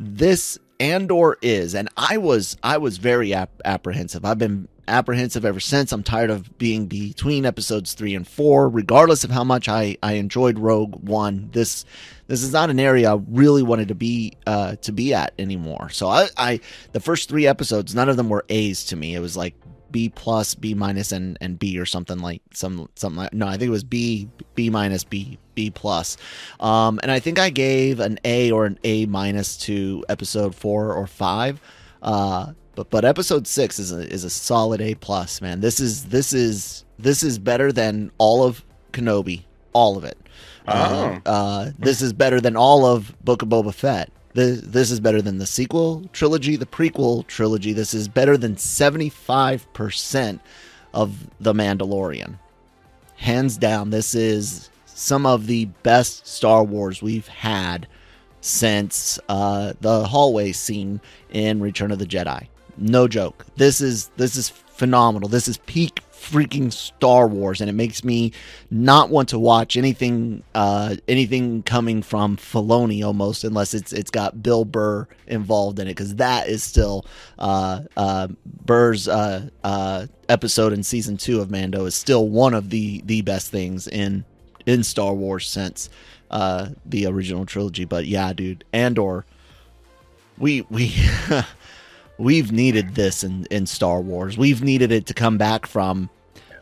This 0.00 0.58
Andor 0.80 1.38
is, 1.42 1.74
and 1.74 1.88
I 1.96 2.18
was 2.18 2.56
I 2.62 2.78
was 2.78 2.98
very 2.98 3.32
ap- 3.34 3.60
apprehensive. 3.64 4.24
I've 4.24 4.38
been 4.38 4.66
apprehensive 4.88 5.44
ever 5.44 5.60
since. 5.60 5.92
I'm 5.92 6.02
tired 6.02 6.30
of 6.30 6.58
being 6.58 6.86
between 6.86 7.46
episodes 7.46 7.94
three 7.94 8.14
and 8.14 8.26
four, 8.26 8.68
regardless 8.68 9.24
of 9.24 9.30
how 9.30 9.44
much 9.44 9.68
I, 9.68 9.96
I 10.02 10.14
enjoyed 10.14 10.58
Rogue 10.58 11.08
One. 11.08 11.50
This 11.52 11.84
this 12.26 12.42
is 12.42 12.52
not 12.52 12.70
an 12.70 12.80
area 12.80 13.12
I 13.12 13.20
really 13.28 13.62
wanted 13.62 13.88
to 13.88 13.94
be 13.94 14.36
uh, 14.46 14.76
to 14.76 14.92
be 14.92 15.14
at 15.14 15.32
anymore. 15.38 15.90
So 15.90 16.08
I, 16.08 16.28
I 16.36 16.60
the 16.92 17.00
first 17.00 17.28
three 17.28 17.46
episodes, 17.46 17.94
none 17.94 18.08
of 18.08 18.16
them 18.16 18.28
were 18.28 18.44
A's 18.48 18.84
to 18.86 18.96
me. 18.96 19.14
It 19.14 19.20
was 19.20 19.36
like 19.36 19.54
B 19.90 20.08
plus, 20.08 20.54
B 20.54 20.74
minus, 20.74 21.12
and 21.12 21.36
and 21.40 21.58
B 21.58 21.78
or 21.78 21.86
something 21.86 22.18
like 22.18 22.42
some 22.52 22.88
something 22.96 23.18
like 23.18 23.34
no, 23.34 23.46
I 23.46 23.52
think 23.52 23.68
it 23.68 23.70
was 23.70 23.84
B 23.84 24.28
B 24.54 24.70
minus 24.70 25.04
B 25.04 25.38
B 25.54 25.70
plus, 25.70 26.16
um, 26.60 26.98
and 27.02 27.12
I 27.12 27.20
think 27.20 27.38
I 27.38 27.50
gave 27.50 28.00
an 28.00 28.18
A 28.24 28.50
or 28.50 28.64
an 28.64 28.78
A 28.84 29.06
minus 29.06 29.56
to 29.58 30.04
episode 30.08 30.54
four 30.54 30.94
or 30.94 31.06
five. 31.06 31.60
Uh, 32.00 32.52
but 32.74 32.90
but 32.90 33.04
episode 33.04 33.46
six 33.46 33.78
is 33.78 33.92
a 33.92 34.00
is 34.12 34.24
a 34.24 34.30
solid 34.30 34.80
A 34.80 34.94
plus, 34.94 35.40
man. 35.40 35.60
This 35.60 35.80
is 35.80 36.06
this 36.06 36.32
is 36.32 36.84
this 36.98 37.22
is 37.22 37.38
better 37.38 37.72
than 37.72 38.10
all 38.18 38.42
of 38.42 38.64
Kenobi, 38.92 39.42
all 39.72 39.96
of 39.96 40.04
it. 40.04 40.18
Uh, 40.66 41.18
uh, 41.26 41.70
this 41.78 42.00
is 42.00 42.12
better 42.12 42.40
than 42.40 42.56
all 42.56 42.86
of 42.86 43.14
Book 43.24 43.42
of 43.42 43.48
Boba 43.48 43.74
Fett. 43.74 44.10
This, 44.34 44.60
this 44.62 44.90
is 44.90 45.00
better 45.00 45.20
than 45.20 45.38
the 45.38 45.46
sequel 45.46 46.04
trilogy, 46.12 46.56
the 46.56 46.66
prequel 46.66 47.26
trilogy. 47.26 47.72
This 47.72 47.92
is 47.92 48.08
better 48.08 48.36
than 48.36 48.56
75% 48.56 50.40
of 50.94 51.26
The 51.40 51.52
Mandalorian. 51.52 52.38
Hands 53.16 53.56
down, 53.56 53.90
this 53.90 54.14
is 54.14 54.70
some 54.86 55.26
of 55.26 55.46
the 55.46 55.66
best 55.82 56.26
Star 56.26 56.64
Wars 56.64 57.02
we've 57.02 57.28
had 57.28 57.86
since 58.40 59.18
uh, 59.28 59.74
the 59.80 60.06
hallway 60.06 60.52
scene 60.52 61.00
in 61.30 61.60
Return 61.60 61.92
of 61.92 61.98
the 61.98 62.06
Jedi. 62.06 62.48
No 62.76 63.06
joke. 63.08 63.44
This 63.56 63.80
is 63.80 64.08
this 64.16 64.36
is 64.36 64.48
phenomenal. 64.48 65.28
This 65.28 65.48
is 65.48 65.58
peak 65.58 66.02
freaking 66.12 66.72
Star 66.72 67.26
Wars, 67.26 67.60
and 67.60 67.68
it 67.68 67.72
makes 67.72 68.04
me 68.04 68.32
not 68.70 69.10
want 69.10 69.28
to 69.30 69.38
watch 69.38 69.76
anything 69.76 70.42
uh, 70.54 70.96
anything 71.08 71.62
coming 71.62 72.02
from 72.02 72.36
Filoni 72.36 73.04
almost, 73.04 73.44
unless 73.44 73.74
it's 73.74 73.92
it's 73.92 74.10
got 74.10 74.42
Bill 74.42 74.64
Burr 74.64 75.06
involved 75.26 75.78
in 75.78 75.86
it, 75.86 75.90
because 75.90 76.16
that 76.16 76.48
is 76.48 76.62
still 76.62 77.04
uh, 77.38 77.82
uh, 77.96 78.28
Burr's 78.64 79.08
uh, 79.08 79.48
uh, 79.64 80.06
episode 80.28 80.72
in 80.72 80.82
season 80.82 81.16
two 81.16 81.40
of 81.40 81.50
Mando 81.50 81.84
is 81.84 81.94
still 81.94 82.28
one 82.28 82.54
of 82.54 82.70
the 82.70 83.02
the 83.04 83.22
best 83.22 83.50
things 83.50 83.86
in 83.88 84.24
in 84.64 84.84
Star 84.84 85.12
Wars 85.12 85.48
since 85.48 85.90
uh, 86.30 86.68
the 86.86 87.06
original 87.06 87.44
trilogy. 87.44 87.84
But 87.84 88.06
yeah, 88.06 88.32
dude, 88.32 88.64
Andor, 88.72 89.26
we 90.38 90.62
we. 90.70 90.94
we've 92.18 92.52
needed 92.52 92.94
this 92.94 93.24
in, 93.24 93.46
in 93.50 93.66
Star 93.66 94.00
Wars. 94.00 94.36
We've 94.36 94.62
needed 94.62 94.92
it 94.92 95.06
to 95.06 95.14
come 95.14 95.38
back 95.38 95.66
from 95.66 96.10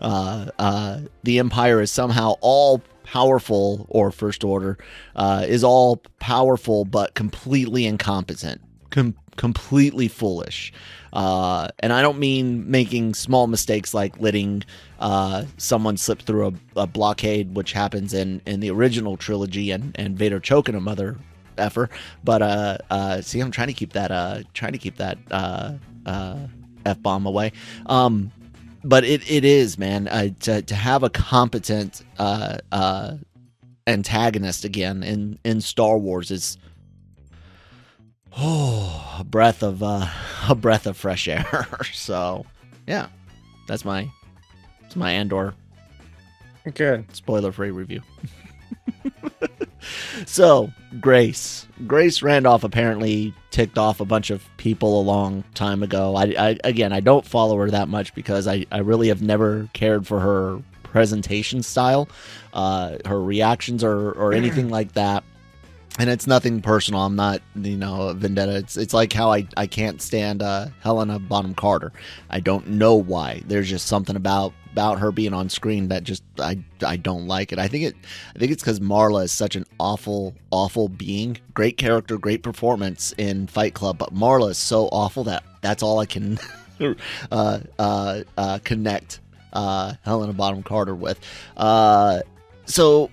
uh, 0.01 0.47
uh, 0.59 1.01
the 1.23 1.39
Empire 1.39 1.81
is 1.81 1.91
somehow 1.91 2.35
all 2.41 2.83
powerful, 3.05 3.87
or 3.89 4.11
First 4.11 4.45
Order 4.45 4.79
uh, 5.17 5.45
is 5.47 5.65
all 5.65 6.03
powerful 6.19 6.85
but 6.85 7.15
completely 7.15 7.87
incompetent, 7.87 8.61
com- 8.91 9.17
completely 9.37 10.09
foolish. 10.09 10.73
Uh, 11.13 11.69
and 11.81 11.93
I 11.93 12.03
don't 12.03 12.19
mean 12.19 12.71
making 12.71 13.15
small 13.15 13.47
mistakes 13.47 13.93
like 13.93 14.21
letting 14.21 14.63
uh, 15.01 15.45
someone 15.57 15.97
slip 15.97 16.23
through 16.23 16.47
a, 16.77 16.83
a, 16.83 16.87
blockade, 16.87 17.57
which 17.57 17.73
happens 17.73 18.15
in, 18.15 18.41
in 18.47 18.61
the 18.61 18.71
original 18.71 19.17
trilogy, 19.17 19.73
and, 19.73 19.93
and 19.99 20.17
Vader 20.17 20.39
choking 20.39 20.77
a 20.77 20.81
mother 20.81 21.17
effer. 21.61 21.89
But 22.25 22.43
uh, 22.43 22.79
uh, 22.91 23.21
see, 23.21 23.41
I'm 23.41 23.51
trying 23.51 23.69
to 23.69 23.75
keep 23.75 23.93
that 23.93 24.11
uh, 24.11 24.43
trying 24.55 24.73
to 24.73 24.79
keep 24.79 24.97
that 24.97 25.19
uh, 25.31 25.75
uh, 26.07 26.39
f 26.87 27.01
bomb 27.03 27.27
away. 27.27 27.53
Um, 27.87 28.33
but 28.85 29.05
it, 29.05 29.29
it 29.31 29.45
is 29.45 29.79
man 29.79 30.09
uh, 30.09 30.29
to 30.41 30.63
to 30.63 30.75
have 30.75 31.03
a 31.03 31.11
competent 31.11 32.03
uh, 32.19 32.59
uh, 32.73 33.17
antagonist 33.87 34.65
again 34.65 35.03
in 35.03 35.39
in 35.45 35.61
Star 35.61 35.99
Wars 35.99 36.31
is 36.31 36.57
oh 38.37 39.17
a 39.19 39.25
breath 39.25 39.63
of 39.63 39.83
uh, 39.83 40.07
a 40.49 40.55
breath 40.55 40.87
of 40.87 40.97
fresh 40.97 41.29
air. 41.29 41.69
so 41.93 42.47
yeah, 42.87 43.09
that's 43.67 43.85
my 43.85 44.11
that's 44.83 44.97
my 44.97 45.13
Andor. 45.13 45.55
Good 46.75 47.15
spoiler 47.15 47.53
free 47.53 47.71
review. 47.71 48.03
so 50.27 50.73
Grace, 51.01 51.67
Grace 51.87 52.23
Randolph 52.23 52.65
apparently 52.65 53.35
ticked 53.51 53.79
off 53.79 54.01
a 54.01 54.05
bunch 54.05 54.31
of 54.31 54.45
people 54.57 55.01
a 55.01 55.03
long 55.03 55.45
time 55.55 55.83
ago. 55.83 56.17
I, 56.17 56.35
I 56.39 56.59
again, 56.65 56.93
I 56.93 57.01
don't 57.01 57.27
follow 57.27 57.57
her 57.59 57.71
that 57.71 57.89
much 57.89 58.15
because 58.15 58.47
I, 58.47 58.67
I 58.71 58.79
really 58.79 59.09
have 59.09 59.23
never 59.23 59.69
cared 59.73 60.07
for 60.07 60.21
her 60.21 60.61
presentation 60.83 61.63
style, 61.63 62.09
uh, 62.53 62.99
her 63.05 63.23
reactions 63.23 63.85
or 63.85 64.13
or 64.13 64.33
anything 64.33 64.69
like 64.71 64.93
that 64.93 65.25
and 65.99 66.09
it's 66.09 66.27
nothing 66.27 66.63
personal. 66.63 67.03
I'm 67.03 67.17
not, 67.17 67.43
you 67.55 67.77
know, 67.77 68.09
a 68.09 68.15
vendetta. 68.15 68.57
It's 68.57 68.77
it's 68.77 68.95
like 68.95 69.13
how 69.13 69.33
I, 69.33 69.47
I 69.57 69.67
can't 69.67 70.01
stand 70.01 70.43
uh, 70.43 70.69
Helena 70.81 71.19
Bonham 71.19 71.55
Carter. 71.55 71.93
I 72.31 72.41
don't 72.41 72.69
know 72.69 72.95
why. 72.95 73.43
There's 73.47 73.69
just 73.69 73.87
something 73.87 74.17
about 74.17 74.55
about 74.73 74.99
her 74.99 75.11
being 75.11 75.35
on 75.35 75.49
screen 75.49 75.89
that 75.89 76.05
just 76.05 76.23
I 76.39 76.59
I 76.85 76.97
don't 76.97 77.27
like 77.27 77.53
it. 77.53 77.59
I 77.59 77.69
think 77.69 77.85
it 77.85 77.97
I 78.35 78.39
think 78.39 78.53
it's 78.53 78.63
because 78.63 78.81
Marla 78.81 79.25
is 79.25 79.33
such 79.33 79.57
an 79.57 79.65
awful 79.79 80.35
awful 80.51 80.89
being. 80.89 81.39
Great 81.55 81.77
character, 81.77 82.19
great 82.19 82.43
performance 82.43 83.13
in 83.19 83.47
Fight 83.47 83.75
Club, 83.75 83.99
but 83.99 84.15
Marla 84.15 84.51
is 84.51 84.59
so 84.59 84.89
awful 84.93 85.25
that 85.25 85.43
that's 85.61 85.83
all 85.83 85.99
I 85.99 86.07
can 86.07 86.39
uh, 87.31 87.61
uh, 87.79 88.23
uh, 88.37 88.59
connect 88.65 89.21
uh, 89.53 89.95
Helena 90.03 90.33
Bonham 90.33 90.63
Carter 90.63 90.95
with. 90.95 91.21
Uh, 91.57 92.21
so 92.67 93.11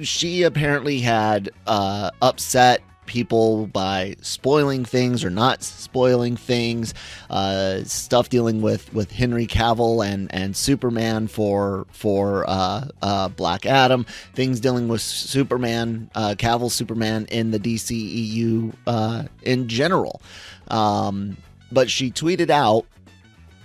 she 0.00 0.42
apparently 0.42 1.00
had 1.00 1.50
uh, 1.66 2.10
upset 2.22 2.82
people 3.06 3.66
by 3.68 4.16
spoiling 4.20 4.84
things 4.84 5.24
or 5.24 5.30
not 5.30 5.62
spoiling 5.62 6.36
things 6.36 6.94
uh, 7.30 7.82
stuff 7.84 8.28
dealing 8.28 8.60
with 8.60 8.92
with 8.92 9.10
Henry 9.10 9.46
Cavill 9.46 10.06
and 10.06 10.32
and 10.32 10.56
Superman 10.56 11.28
for 11.28 11.86
for 11.90 12.44
uh, 12.48 12.88
uh, 13.02 13.28
Black 13.28 13.66
Adam 13.66 14.04
things 14.34 14.60
dealing 14.60 14.88
with 14.88 15.00
Superman 15.00 16.10
uh, 16.14 16.34
Cavill 16.36 16.70
Superman 16.70 17.26
in 17.26 17.50
the 17.50 17.58
DCEU 17.58 18.74
uh, 18.86 19.24
in 19.42 19.68
general 19.68 20.20
um, 20.68 21.36
but 21.72 21.90
she 21.90 22.10
tweeted 22.10 22.50
out 22.50 22.86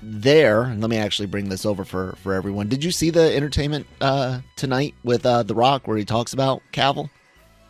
there, 0.04 0.76
let 0.78 0.90
me 0.90 0.98
actually 0.98 1.28
bring 1.28 1.50
this 1.50 1.66
over 1.66 1.86
for 1.86 2.16
for 2.24 2.34
everyone. 2.34 2.68
Did 2.68 2.84
you 2.84 2.92
see 2.92 3.10
the 3.10 3.36
entertainment 3.36 3.86
uh, 4.00 4.42
tonight 4.56 4.96
with 5.04 5.26
uh, 5.26 5.44
The 5.44 5.56
Rock 5.56 5.88
where 5.88 5.98
he 5.98 6.06
talks 6.06 6.34
about 6.34 6.62
Cavill? 6.74 7.10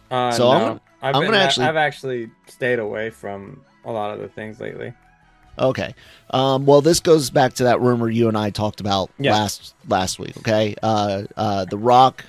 Uh, 0.10 0.32
so 0.32 0.44
no. 0.44 0.72
I'm, 0.72 0.80
I've 1.02 1.16
I'm 1.16 1.22
been, 1.22 1.32
gonna 1.32 1.44
actually 1.44 1.66
I've 1.66 1.76
actually 1.76 2.32
stayed 2.48 2.80
away 2.80 3.10
from 3.10 3.62
a 3.86 3.92
lot 3.92 4.14
of 4.14 4.20
the 4.20 4.28
things 4.28 4.60
lately. 4.60 4.94
Okay. 5.60 5.94
Um, 6.30 6.66
well, 6.66 6.82
this 6.82 7.00
goes 7.00 7.30
back 7.30 7.54
to 7.56 7.66
that 7.66 7.82
rumor 7.82 8.10
you 8.10 8.28
and 8.28 8.38
I 8.38 8.50
talked 8.52 8.80
about 8.80 9.12
yeah. 9.20 9.34
last 9.34 9.76
last 9.88 10.20
week. 10.20 10.38
Okay. 10.38 10.76
Uh, 10.82 11.24
uh, 11.36 11.66
the 11.66 11.78
Rock 11.78 12.26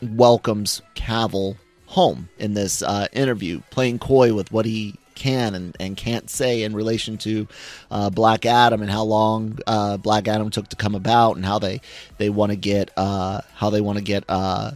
welcomes 0.00 0.82
Cavill 0.94 1.56
home 1.86 2.28
in 2.38 2.54
this 2.54 2.82
uh, 2.82 3.06
interview, 3.12 3.60
playing 3.70 3.98
coy 3.98 4.34
with 4.34 4.50
what 4.52 4.64
he 4.64 4.94
can 5.14 5.54
and, 5.54 5.76
and 5.78 5.96
can't 5.96 6.28
say 6.30 6.62
in 6.62 6.74
relation 6.74 7.16
to 7.18 7.46
uh, 7.90 8.10
Black 8.10 8.44
Adam 8.46 8.82
and 8.82 8.90
how 8.90 9.04
long 9.04 9.58
uh, 9.66 9.96
Black 9.96 10.26
Adam 10.26 10.50
took 10.50 10.68
to 10.68 10.76
come 10.76 10.94
about 10.94 11.36
and 11.36 11.44
how 11.44 11.58
they 11.58 11.80
they 12.18 12.30
want 12.30 12.50
to 12.50 12.56
get 12.56 12.90
uh, 12.96 13.40
how 13.54 13.70
they 13.70 13.80
want 13.80 13.98
to 13.98 14.04
get 14.04 14.24
uh, 14.28 14.72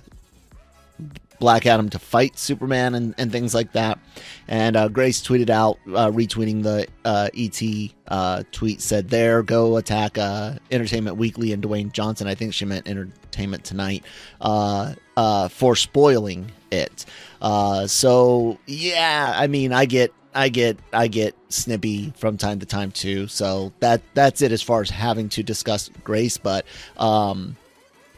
Black 1.38 1.66
Adam 1.66 1.88
to 1.90 1.98
fight 1.98 2.38
Superman 2.38 2.94
and, 2.94 3.14
and 3.18 3.30
things 3.30 3.54
like 3.54 3.72
that. 3.72 3.98
And 4.48 4.76
uh, 4.76 4.88
Grace 4.88 5.22
tweeted 5.22 5.50
out, 5.50 5.78
uh, 5.88 6.10
retweeting 6.10 6.62
the 6.62 6.86
uh, 7.04 7.28
ET 7.36 7.62
uh, 8.08 8.42
tweet, 8.52 8.80
said, 8.80 9.08
There, 9.08 9.42
go 9.42 9.76
attack 9.76 10.18
uh, 10.18 10.54
Entertainment 10.70 11.16
Weekly 11.16 11.52
and 11.52 11.62
Dwayne 11.62 11.92
Johnson. 11.92 12.26
I 12.26 12.34
think 12.34 12.54
she 12.54 12.64
meant 12.64 12.88
Entertainment 12.88 13.64
Tonight 13.64 14.04
uh, 14.40 15.48
for 15.48 15.76
spoiling 15.76 16.50
it. 16.70 17.04
so, 17.86 18.58
yeah, 18.66 19.34
I 19.36 19.46
mean, 19.46 19.72
I 19.72 19.84
get 19.86 20.12
I 20.36 20.50
get 20.50 20.78
I 20.92 21.08
get 21.08 21.34
snippy 21.48 22.12
from 22.16 22.36
time 22.36 22.60
to 22.60 22.66
time 22.66 22.92
too. 22.92 23.26
So 23.26 23.72
that 23.80 24.02
that's 24.12 24.42
it 24.42 24.52
as 24.52 24.60
far 24.60 24.82
as 24.82 24.90
having 24.90 25.30
to 25.30 25.42
discuss 25.42 25.90
Grace. 26.04 26.36
But 26.36 26.66
um, 26.98 27.56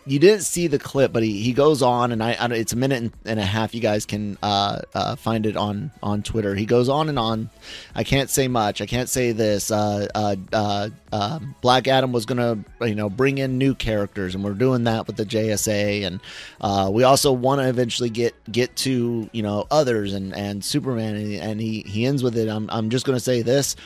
you 0.08 0.18
didn't 0.18 0.42
see 0.42 0.66
the 0.66 0.78
clip, 0.78 1.12
but 1.12 1.22
he, 1.22 1.42
he 1.42 1.52
goes 1.52 1.82
on, 1.82 2.12
and 2.12 2.22
I, 2.22 2.32
I 2.32 2.46
it's 2.46 2.72
a 2.72 2.76
minute 2.76 3.12
and, 3.24 3.38
a 3.38 3.44
half. 3.44 3.74
You 3.74 3.80
guys 3.80 4.06
can 4.06 4.38
uh, 4.42 4.80
uh, 4.94 5.16
find 5.16 5.44
it 5.44 5.56
on 5.56 5.90
on 6.02 6.22
Twitter. 6.22 6.54
He 6.54 6.64
goes 6.64 6.88
on 6.88 7.08
and 7.08 7.18
on. 7.18 7.50
I 7.94 8.04
can't 8.04 8.30
say 8.30 8.48
much. 8.48 8.80
I 8.80 8.86
can't 8.86 9.08
say 9.08 9.32
this. 9.32 9.70
Uh, 9.70 10.08
uh, 10.14 10.36
uh 10.52 10.88
um, 11.12 11.54
Black 11.60 11.88
Adam 11.88 12.12
was 12.12 12.26
gonna 12.26 12.58
you 12.80 12.94
know 12.94 13.10
bring 13.10 13.38
in 13.38 13.58
new 13.58 13.74
characters, 13.74 14.34
and 14.34 14.42
we're 14.42 14.54
doing 14.54 14.84
that 14.84 15.06
with 15.06 15.16
the 15.16 15.26
JSA, 15.26 16.06
and 16.06 16.20
uh, 16.60 16.90
we 16.92 17.02
also 17.04 17.30
want 17.30 17.60
to 17.60 17.68
eventually 17.68 18.10
get 18.10 18.34
get 18.50 18.74
to 18.76 19.28
you 19.32 19.42
know 19.42 19.66
others 19.70 20.14
and 20.14 20.34
and 20.34 20.64
Superman, 20.64 21.16
and, 21.16 21.34
and 21.34 21.60
he 21.60 21.82
he 21.82 22.06
ends 22.06 22.22
with 22.22 22.36
it. 22.36 22.48
I'm 22.48 22.68
I'm 22.70 22.88
just 22.88 23.04
gonna 23.04 23.20
say 23.20 23.42
this. 23.42 23.76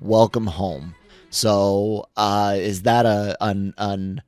Welcome 0.00 0.46
home. 0.46 0.94
So, 1.30 2.08
is 2.16 2.82
that 2.82 3.06
a 3.06 3.36
an 3.40 3.74
an 3.76 4.22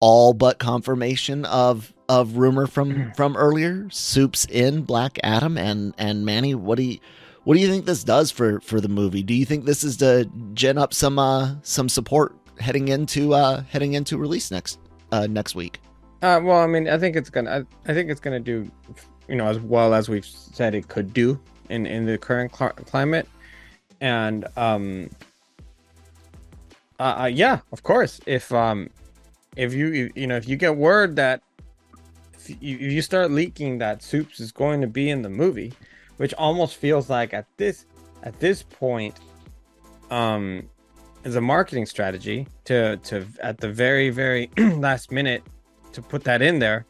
all 0.00 0.34
but 0.34 0.58
confirmation 0.58 1.44
of 1.44 1.92
of 2.08 2.36
rumor 2.36 2.66
from 2.66 3.12
from 3.16 3.36
earlier? 3.36 3.88
Soups 3.90 4.46
in 4.46 4.82
Black 4.82 5.18
Adam 5.22 5.56
and 5.56 5.94
and 5.98 6.24
Manny. 6.24 6.54
What 6.54 6.76
do 6.76 6.82
you 6.82 6.98
what 7.44 7.54
do 7.54 7.60
you 7.60 7.68
think 7.68 7.86
this 7.86 8.04
does 8.04 8.30
for 8.30 8.60
for 8.60 8.80
the 8.80 8.88
movie? 8.88 9.22
Do 9.22 9.34
you 9.34 9.44
think 9.44 9.64
this 9.64 9.84
is 9.84 9.96
to 9.98 10.30
gen 10.54 10.78
up 10.78 10.92
some 10.92 11.18
uh 11.18 11.54
some 11.62 11.88
support 11.88 12.34
heading 12.58 12.88
into 12.88 13.34
uh 13.34 13.62
heading 13.70 13.94
into 13.94 14.18
release 14.18 14.50
next 14.50 14.78
uh 15.12 15.26
next 15.28 15.54
week? 15.54 15.80
Uh, 16.22 16.38
well, 16.42 16.60
I 16.60 16.66
mean, 16.66 16.86
I 16.88 16.98
think 16.98 17.16
it's 17.16 17.30
gonna. 17.30 17.50
I, 17.50 17.90
I 17.90 17.94
think 17.94 18.10
it's 18.10 18.20
gonna 18.20 18.40
do, 18.40 18.70
you 19.26 19.36
know, 19.36 19.46
as 19.46 19.58
well 19.58 19.94
as 19.94 20.08
we've 20.08 20.26
said 20.26 20.74
it 20.74 20.88
could 20.88 21.14
do 21.14 21.40
in 21.70 21.86
in 21.86 22.04
the 22.04 22.18
current 22.18 22.54
cl- 22.54 22.72
climate, 22.72 23.26
and 24.02 24.46
um, 24.58 25.08
uh, 26.98 27.22
uh, 27.22 27.30
yeah, 27.32 27.60
of 27.72 27.82
course. 27.82 28.20
If 28.26 28.52
um, 28.52 28.90
if 29.56 29.74
you 29.74 30.10
you, 30.14 30.26
know 30.26 30.36
if 30.36 30.48
you 30.48 30.56
get 30.56 30.76
word 30.76 31.16
that 31.16 31.42
if 32.34 32.48
you, 32.48 32.76
if 32.76 32.92
you 32.92 33.02
start 33.02 33.30
leaking 33.30 33.78
that 33.78 34.02
Soups 34.02 34.40
is 34.40 34.52
going 34.52 34.80
to 34.80 34.86
be 34.86 35.10
in 35.10 35.22
the 35.22 35.28
movie, 35.28 35.72
which 36.16 36.32
almost 36.34 36.76
feels 36.76 37.10
like 37.10 37.34
at 37.34 37.46
this 37.56 37.86
at 38.22 38.38
this 38.40 38.62
point, 38.62 39.18
um, 40.10 40.68
is 41.24 41.36
a 41.36 41.40
marketing 41.40 41.86
strategy 41.86 42.46
to 42.64 42.96
to 42.98 43.26
at 43.42 43.58
the 43.58 43.70
very 43.70 44.10
very 44.10 44.50
last 44.58 45.12
minute 45.12 45.42
to 45.92 46.02
put 46.02 46.24
that 46.24 46.42
in 46.42 46.58
there. 46.58 46.86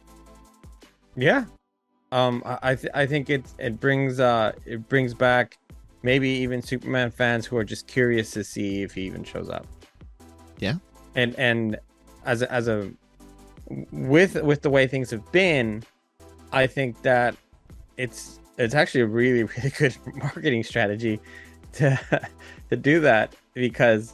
Yeah, 1.15 1.45
um, 2.11 2.41
I 2.45 2.59
I, 2.61 2.75
th- 2.75 2.91
I 2.93 3.05
think 3.05 3.29
it 3.29 3.45
it 3.59 3.79
brings 3.79 4.19
uh 4.19 4.53
it 4.65 4.87
brings 4.87 5.13
back 5.13 5.57
maybe 6.03 6.29
even 6.29 6.61
Superman 6.61 7.11
fans 7.11 7.45
who 7.45 7.57
are 7.57 7.63
just 7.63 7.87
curious 7.87 8.31
to 8.31 8.43
see 8.43 8.83
if 8.83 8.93
he 8.93 9.01
even 9.01 9.23
shows 9.23 9.49
up. 9.49 9.67
Yeah, 10.59 10.75
and 11.15 11.35
and 11.35 11.79
as 12.25 12.41
a, 12.41 12.51
as 12.51 12.67
a 12.67 12.91
with 13.91 14.41
with 14.43 14.61
the 14.61 14.69
way 14.69 14.87
things 14.87 15.09
have 15.11 15.31
been, 15.31 15.83
I 16.51 16.67
think 16.67 17.01
that 17.03 17.35
it's 17.97 18.39
it's 18.57 18.75
actually 18.75 19.01
a 19.01 19.07
really 19.07 19.43
really 19.57 19.69
good 19.77 19.95
marketing 20.15 20.63
strategy 20.63 21.19
to 21.73 21.99
to 22.69 22.75
do 22.75 22.99
that 23.01 23.35
because 23.53 24.13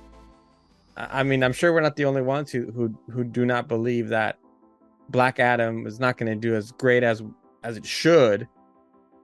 I 0.96 1.24
mean 1.24 1.44
I'm 1.44 1.54
sure 1.54 1.74
we're 1.74 1.82
not 1.82 1.96
the 1.96 2.06
only 2.06 2.22
ones 2.22 2.52
who 2.52 2.72
who 2.72 2.94
who 3.12 3.24
do 3.24 3.46
not 3.46 3.68
believe 3.68 4.10
that 4.10 4.38
Black 5.10 5.40
Adam 5.40 5.88
is 5.88 6.00
not 6.00 6.18
going 6.18 6.30
to 6.32 6.36
do 6.36 6.56
as 6.56 6.72
great 6.74 7.04
as 7.04 7.24
as 7.64 7.78
it 7.78 7.86
should 7.86 8.48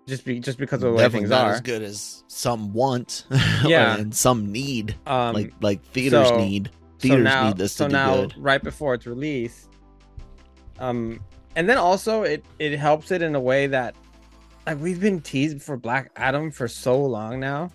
just 0.07 0.25
be 0.25 0.39
just 0.39 0.57
because 0.57 0.83
of 0.83 0.91
the 0.91 0.97
way 0.97 1.07
things 1.09 1.29
not 1.29 1.47
are. 1.47 1.53
as 1.53 1.61
good 1.61 1.81
as 1.81 2.23
some 2.27 2.73
want, 2.73 3.25
Yeah. 3.63 3.95
and 3.97 4.13
some 4.13 4.51
need, 4.51 4.95
Um, 5.07 5.33
like 5.33 5.53
like 5.61 5.81
theaters 5.85 6.27
so- 6.27 6.37
need. 6.37 6.69
So 7.11 7.17
now, 7.17 7.47
need 7.47 7.57
this 7.57 7.73
so 7.73 7.87
now, 7.87 8.15
good. 8.21 8.35
right 8.37 8.61
before 8.63 8.93
its 8.93 9.05
release, 9.05 9.67
um, 10.79 11.19
and 11.55 11.67
then 11.69 11.77
also 11.77 12.23
it 12.23 12.43
it 12.59 12.77
helps 12.77 13.11
it 13.11 13.21
in 13.21 13.35
a 13.35 13.39
way 13.39 13.67
that 13.67 13.95
like 14.65 14.79
we've 14.79 14.99
been 14.99 15.21
teased 15.21 15.61
for 15.61 15.77
Black 15.77 16.11
Adam 16.15 16.51
for 16.51 16.67
so 16.67 16.99
long 17.03 17.39
now, 17.39 17.69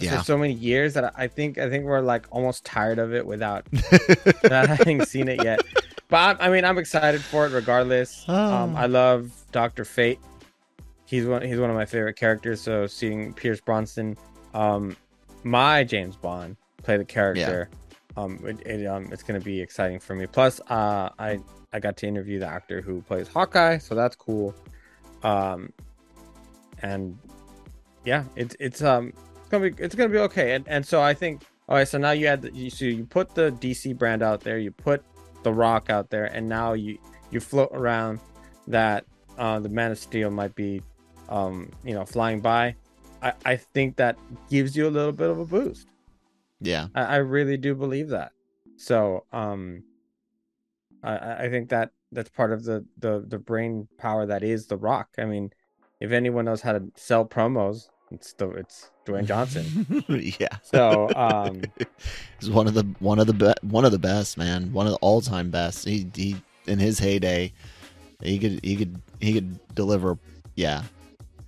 Yeah, 0.00 0.18
for 0.18 0.24
so 0.24 0.36
many 0.38 0.54
years 0.54 0.94
that 0.94 1.12
I 1.16 1.26
think 1.28 1.58
I 1.58 1.68
think 1.70 1.84
we're 1.84 2.00
like 2.00 2.26
almost 2.30 2.64
tired 2.64 2.98
of 2.98 3.14
it 3.14 3.24
without 3.26 3.66
without 4.42 4.68
having 4.68 5.04
seen 5.04 5.28
it 5.28 5.42
yet. 5.44 5.60
But 6.08 6.40
I, 6.40 6.46
I 6.46 6.50
mean, 6.50 6.64
I'm 6.64 6.78
excited 6.78 7.20
for 7.22 7.46
it 7.46 7.52
regardless. 7.52 8.28
Um, 8.28 8.74
Oh. 8.74 8.78
I 8.78 8.86
love 8.86 9.30
Doctor 9.52 9.84
Fate. 9.84 10.18
He's 11.06 11.24
one. 11.26 11.42
He's 11.42 11.58
one 11.58 11.70
of 11.70 11.76
my 11.76 11.86
favorite 11.86 12.16
characters. 12.16 12.60
So 12.60 12.86
seeing 12.86 13.32
Pierce 13.34 13.60
Brosnan, 13.60 14.16
um, 14.54 14.96
my 15.44 15.84
James 15.84 16.16
Bond, 16.16 16.56
play 16.82 16.96
the 16.96 17.04
character, 17.04 17.68
um, 18.20 18.38
it, 18.44 18.60
it 18.66 18.86
um, 18.86 19.08
it's 19.12 19.22
gonna 19.22 19.40
be 19.40 19.60
exciting 19.60 19.98
for 19.98 20.14
me. 20.14 20.26
Plus, 20.26 20.60
uh, 20.68 21.10
I 21.18 21.40
I 21.72 21.80
got 21.80 21.96
to 21.98 22.06
interview 22.06 22.38
the 22.38 22.46
actor 22.46 22.80
who 22.80 23.02
plays 23.02 23.28
Hawkeye, 23.28 23.78
so 23.78 23.94
that's 23.94 24.16
cool. 24.16 24.54
Um, 25.22 25.72
and 26.82 27.18
yeah, 28.04 28.24
it's 28.36 28.56
it's 28.60 28.82
um 28.82 29.12
it's 29.38 29.48
gonna 29.48 29.70
be 29.70 29.82
it's 29.82 29.94
gonna 29.94 30.10
be 30.10 30.18
okay. 30.18 30.54
And 30.54 30.66
and 30.68 30.84
so 30.84 31.00
I 31.00 31.14
think 31.14 31.42
all 31.68 31.76
right. 31.76 31.88
So 31.88 31.98
now 31.98 32.12
you 32.12 32.26
had 32.26 32.50
you 32.54 32.70
so 32.70 32.84
you 32.84 33.04
put 33.04 33.34
the 33.34 33.52
DC 33.52 33.96
brand 33.96 34.22
out 34.22 34.40
there, 34.40 34.58
you 34.58 34.70
put 34.70 35.02
the 35.42 35.52
Rock 35.52 35.90
out 35.90 36.10
there, 36.10 36.26
and 36.26 36.48
now 36.48 36.72
you 36.72 36.98
you 37.30 37.40
float 37.40 37.70
around 37.72 38.20
that 38.66 39.04
uh, 39.38 39.58
the 39.60 39.68
Man 39.68 39.92
of 39.92 39.98
Steel 39.98 40.30
might 40.30 40.54
be 40.54 40.82
um 41.28 41.70
you 41.84 41.94
know 41.94 42.04
flying 42.04 42.40
by. 42.40 42.74
I 43.22 43.32
I 43.44 43.56
think 43.56 43.96
that 43.96 44.16
gives 44.50 44.76
you 44.76 44.88
a 44.88 44.90
little 44.90 45.12
bit 45.12 45.30
of 45.30 45.38
a 45.38 45.44
boost. 45.44 45.86
Yeah, 46.60 46.88
I, 46.94 47.02
I 47.02 47.16
really 47.16 47.56
do 47.56 47.74
believe 47.74 48.08
that. 48.08 48.32
So 48.76 49.24
um 49.32 49.84
I- 51.02 51.44
I, 51.44 51.48
think 51.48 51.70
that 51.70 51.92
that's 52.12 52.28
part 52.30 52.52
of 52.52 52.64
the, 52.64 52.84
the 52.98 53.24
the 53.26 53.38
brain 53.38 53.88
power 53.98 54.26
that 54.26 54.42
is 54.42 54.66
the 54.66 54.76
rock. 54.76 55.08
I 55.18 55.24
mean, 55.24 55.50
if 56.00 56.12
anyone 56.12 56.44
knows 56.44 56.60
how 56.62 56.72
to 56.72 56.82
sell 56.96 57.24
promos, 57.24 57.88
it's 58.10 58.32
the 58.34 58.50
it's 58.50 58.90
Dwayne 59.06 59.26
Johnson. 59.26 60.04
yeah. 60.40 60.58
So 60.62 61.08
um 61.14 61.62
He's 62.40 62.50
one 62.50 62.66
of 62.66 62.74
the 62.74 62.84
one 62.98 63.18
of 63.18 63.26
the 63.26 63.34
be- 63.34 63.66
one 63.68 63.84
of 63.84 63.92
the 63.92 63.98
best, 63.98 64.36
man. 64.36 64.72
One 64.72 64.86
of 64.86 64.92
the 64.92 64.98
all 65.00 65.20
time 65.20 65.50
best. 65.50 65.86
He 65.86 66.06
he 66.14 66.36
in 66.66 66.78
his 66.78 66.98
heyday, 66.98 67.52
he 68.22 68.38
could 68.38 68.60
he 68.64 68.76
could 68.76 69.00
he 69.20 69.32
could 69.32 69.58
deliver. 69.74 70.18
Yeah, 70.56 70.82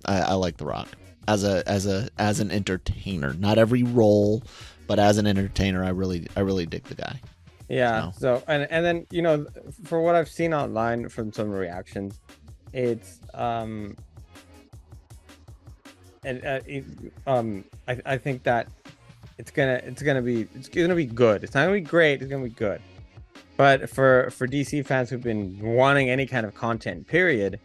I, 0.05 0.19
I 0.21 0.33
like 0.33 0.57
The 0.57 0.65
Rock 0.65 0.87
as 1.27 1.43
a 1.43 1.67
as 1.67 1.85
a 1.85 2.09
as 2.17 2.39
an 2.39 2.51
entertainer. 2.51 3.33
Not 3.33 3.57
every 3.57 3.83
role, 3.83 4.43
but 4.87 4.99
as 4.99 5.17
an 5.17 5.27
entertainer, 5.27 5.83
I 5.83 5.89
really 5.89 6.27
I 6.35 6.41
really 6.41 6.65
dig 6.65 6.83
the 6.83 6.95
guy. 6.95 7.19
yeah, 7.69 8.11
so 8.11 8.43
and 8.47 8.67
and 8.69 8.85
then 8.85 9.07
you 9.09 9.21
know 9.21 9.45
for 9.83 10.01
what 10.01 10.15
I've 10.15 10.29
seen 10.29 10.53
online 10.53 11.09
from 11.09 11.31
some 11.31 11.49
reactions, 11.51 12.19
it's 12.73 13.19
um 13.33 13.95
and 16.25 16.45
uh, 16.45 16.59
it, 16.65 16.85
um 17.27 17.63
I, 17.87 17.99
I 18.05 18.17
think 18.17 18.43
that 18.43 18.67
it's 19.37 19.51
gonna 19.51 19.81
it's 19.83 20.01
gonna 20.01 20.21
be 20.21 20.47
it's 20.55 20.69
gonna 20.69 20.95
be 20.95 21.05
good. 21.05 21.43
It's 21.43 21.53
not 21.53 21.61
gonna 21.63 21.73
be 21.73 21.81
great. 21.81 22.21
It's 22.21 22.29
gonna 22.29 22.43
be 22.43 22.49
good. 22.49 22.81
But 23.57 23.89
for 23.89 24.29
for 24.31 24.47
DC 24.47 24.85
fans 24.85 25.09
who've 25.09 25.21
been 25.21 25.59
wanting 25.59 26.09
any 26.09 26.25
kind 26.25 26.45
of 26.45 26.55
content, 26.55 27.07
period, 27.07 27.59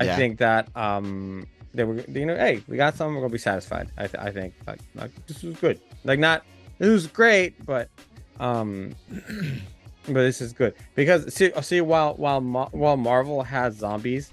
I 0.00 0.06
think 0.16 0.38
that 0.38 0.74
um 0.76 1.46
they 1.74 1.84
were 1.84 2.00
you 2.00 2.26
know 2.26 2.36
hey 2.36 2.62
we 2.68 2.76
got 2.76 2.94
something 2.96 3.14
we're 3.14 3.22
gonna 3.22 3.32
be 3.32 3.38
satisfied. 3.38 3.88
I 3.96 4.06
th- 4.06 4.22
I 4.22 4.30
think 4.30 4.54
like, 4.66 4.80
like 4.94 5.26
this 5.26 5.42
was 5.42 5.56
good. 5.56 5.80
Like 6.04 6.18
not 6.18 6.44
it 6.78 6.88
was 6.88 7.06
great, 7.06 7.64
but 7.64 7.88
um 8.40 8.94
but 10.06 10.14
this 10.14 10.40
is 10.40 10.52
good 10.52 10.74
because 10.94 11.32
see 11.32 11.52
see 11.62 11.80
while 11.80 12.14
while 12.14 12.40
while 12.40 12.96
Marvel 12.96 13.42
has 13.42 13.76
zombies 13.76 14.30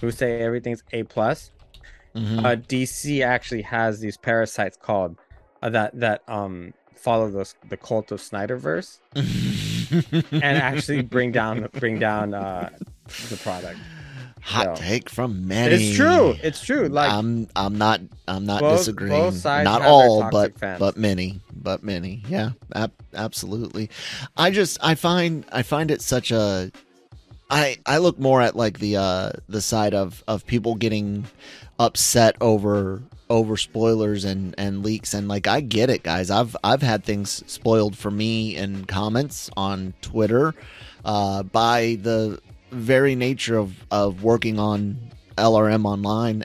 who 0.00 0.10
say 0.10 0.40
everything's 0.42 0.82
a 0.92 1.02
plus 1.04 1.50
Mhm. 2.14 2.44
uh, 2.44 2.56
DC 2.56 3.24
actually 3.24 3.62
has 3.62 4.00
these 4.00 4.18
parasites 4.18 4.76
called 4.76 5.16
uh, 5.62 5.70
that 5.70 5.98
that 5.98 6.22
um 6.28 6.74
follow 6.94 7.30
the 7.30 7.50
the 7.70 7.76
cult 7.78 8.12
of 8.12 8.20
Snyderverse 8.20 8.98
and 10.32 10.58
actually 10.58 11.00
bring 11.00 11.32
down 11.32 11.66
bring 11.80 11.98
down 11.98 12.34
uh 12.34 12.68
the 13.30 13.36
product. 13.38 13.78
Hot 14.42 14.76
so- 14.76 14.82
take 14.82 15.08
from 15.08 15.46
Manny. 15.46 15.74
It's 15.76 15.96
true. 15.96 16.34
It's 16.42 16.62
true. 16.64 16.88
Like 16.88 17.10
I'm 17.10 17.46
I'm 17.54 17.78
not 17.78 18.00
I'm 18.26 18.44
not 18.44 18.60
Both- 18.60 18.78
disagreeing. 18.78 19.12
both 19.30 19.44
not 19.44 19.82
all, 19.82 20.28
but 20.30 20.58
fans. 20.58 20.78
but 20.80 20.96
many, 20.96 21.40
but 21.54 21.82
many. 21.84 22.22
Yeah, 22.28 22.50
ab- 22.74 22.92
absolutely. 23.14 23.88
I 24.36 24.50
just 24.50 24.78
I 24.82 24.96
find 24.96 25.44
I 25.52 25.62
find 25.62 25.90
it 25.92 26.02
such 26.02 26.30
a 26.32 26.72
I 27.50 27.78
I 27.86 27.98
look 27.98 28.18
more 28.18 28.40
at 28.42 28.56
like 28.56 28.78
the 28.80 28.96
uh 28.96 29.30
the 29.48 29.60
side 29.60 29.94
of 29.94 30.24
of 30.26 30.44
people 30.46 30.74
getting 30.74 31.26
upset 31.78 32.36
over 32.40 33.02
over 33.30 33.56
spoilers 33.56 34.24
and 34.24 34.54
and 34.58 34.82
leaks 34.84 35.14
and 35.14 35.28
like 35.28 35.46
I 35.46 35.60
get 35.60 35.88
it 35.88 36.02
guys. 36.02 36.30
I've 36.30 36.56
I've 36.64 36.82
had 36.82 37.04
things 37.04 37.44
spoiled 37.46 37.96
for 37.96 38.10
me 38.10 38.56
in 38.56 38.86
comments 38.86 39.50
on 39.56 39.94
Twitter 40.02 40.54
uh 41.04 41.42
by 41.44 41.98
the 42.02 42.40
very 42.72 43.14
nature 43.14 43.56
of 43.56 43.74
of 43.90 44.22
working 44.22 44.58
on 44.58 44.98
lrmonline.com 45.36 46.44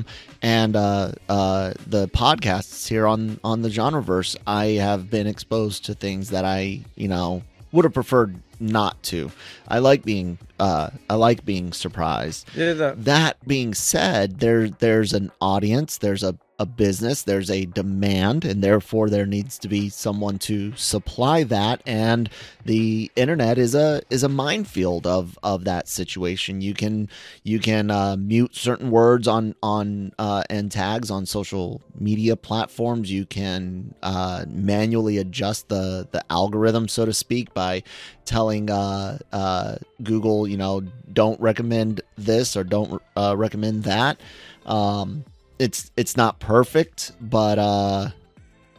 uh, 0.00 0.02
and 0.42 0.74
uh, 0.74 1.12
uh, 1.28 1.72
the 1.86 2.08
podcasts 2.08 2.88
here 2.88 3.06
on 3.06 3.38
on 3.44 3.62
the 3.62 3.68
genreverse 3.68 4.36
i 4.46 4.66
have 4.66 5.08
been 5.10 5.26
exposed 5.26 5.84
to 5.84 5.94
things 5.94 6.30
that 6.30 6.44
i 6.44 6.80
you 6.96 7.08
know 7.08 7.42
would 7.72 7.84
have 7.84 7.94
preferred 7.94 8.40
not 8.60 9.00
to. 9.04 9.30
I 9.68 9.78
like 9.78 10.04
being 10.04 10.38
uh, 10.58 10.90
I 11.10 11.14
like 11.14 11.44
being 11.44 11.72
surprised. 11.72 12.46
There's 12.54 12.80
a- 12.80 12.94
That 12.98 13.36
being 13.46 13.74
said, 13.74 14.40
there 14.40 14.68
there's 14.68 15.12
an 15.12 15.30
audience, 15.40 15.98
there's 15.98 16.22
a, 16.22 16.36
a 16.58 16.64
business, 16.64 17.22
there's 17.22 17.50
a 17.50 17.66
demand, 17.66 18.44
and 18.46 18.64
therefore 18.64 19.10
there 19.10 19.26
needs 19.26 19.58
to 19.58 19.68
be 19.68 19.90
someone 19.90 20.38
to 20.38 20.72
supply 20.76 21.42
that. 21.44 21.82
And 21.84 22.30
the 22.64 23.10
internet 23.14 23.58
is 23.58 23.74
a 23.74 24.00
is 24.08 24.22
a 24.22 24.28
minefield 24.30 25.06
of 25.06 25.38
of 25.42 25.64
that 25.64 25.86
situation. 25.88 26.62
You 26.62 26.72
can 26.72 27.10
you 27.42 27.58
can 27.60 27.90
uh, 27.90 28.16
mute 28.18 28.54
certain 28.56 28.90
words 28.90 29.28
on 29.28 29.54
on 29.62 30.12
uh, 30.18 30.44
and 30.48 30.72
tags 30.72 31.10
on 31.10 31.26
social 31.26 31.82
media 31.98 32.36
platforms. 32.36 33.10
You 33.12 33.26
can 33.26 33.94
uh, 34.02 34.46
manually 34.48 35.18
adjust 35.18 35.68
the 35.68 36.08
the 36.10 36.24
algorithm, 36.30 36.88
so 36.88 37.04
to 37.04 37.12
speak, 37.12 37.52
by 37.52 37.82
telling 38.24 38.70
uh, 38.70 39.18
uh, 39.32 39.76
Google, 40.02 40.46
you 40.46 40.56
know, 40.56 40.82
don't 41.12 41.40
recommend 41.40 42.00
this 42.16 42.56
or 42.56 42.64
don't 42.64 43.02
uh, 43.16 43.34
recommend 43.36 43.84
that. 43.84 44.20
Um, 44.66 45.24
it's 45.58 45.90
it's 45.96 46.16
not 46.16 46.38
perfect, 46.38 47.12
but 47.20 47.58
uh, 47.58 48.10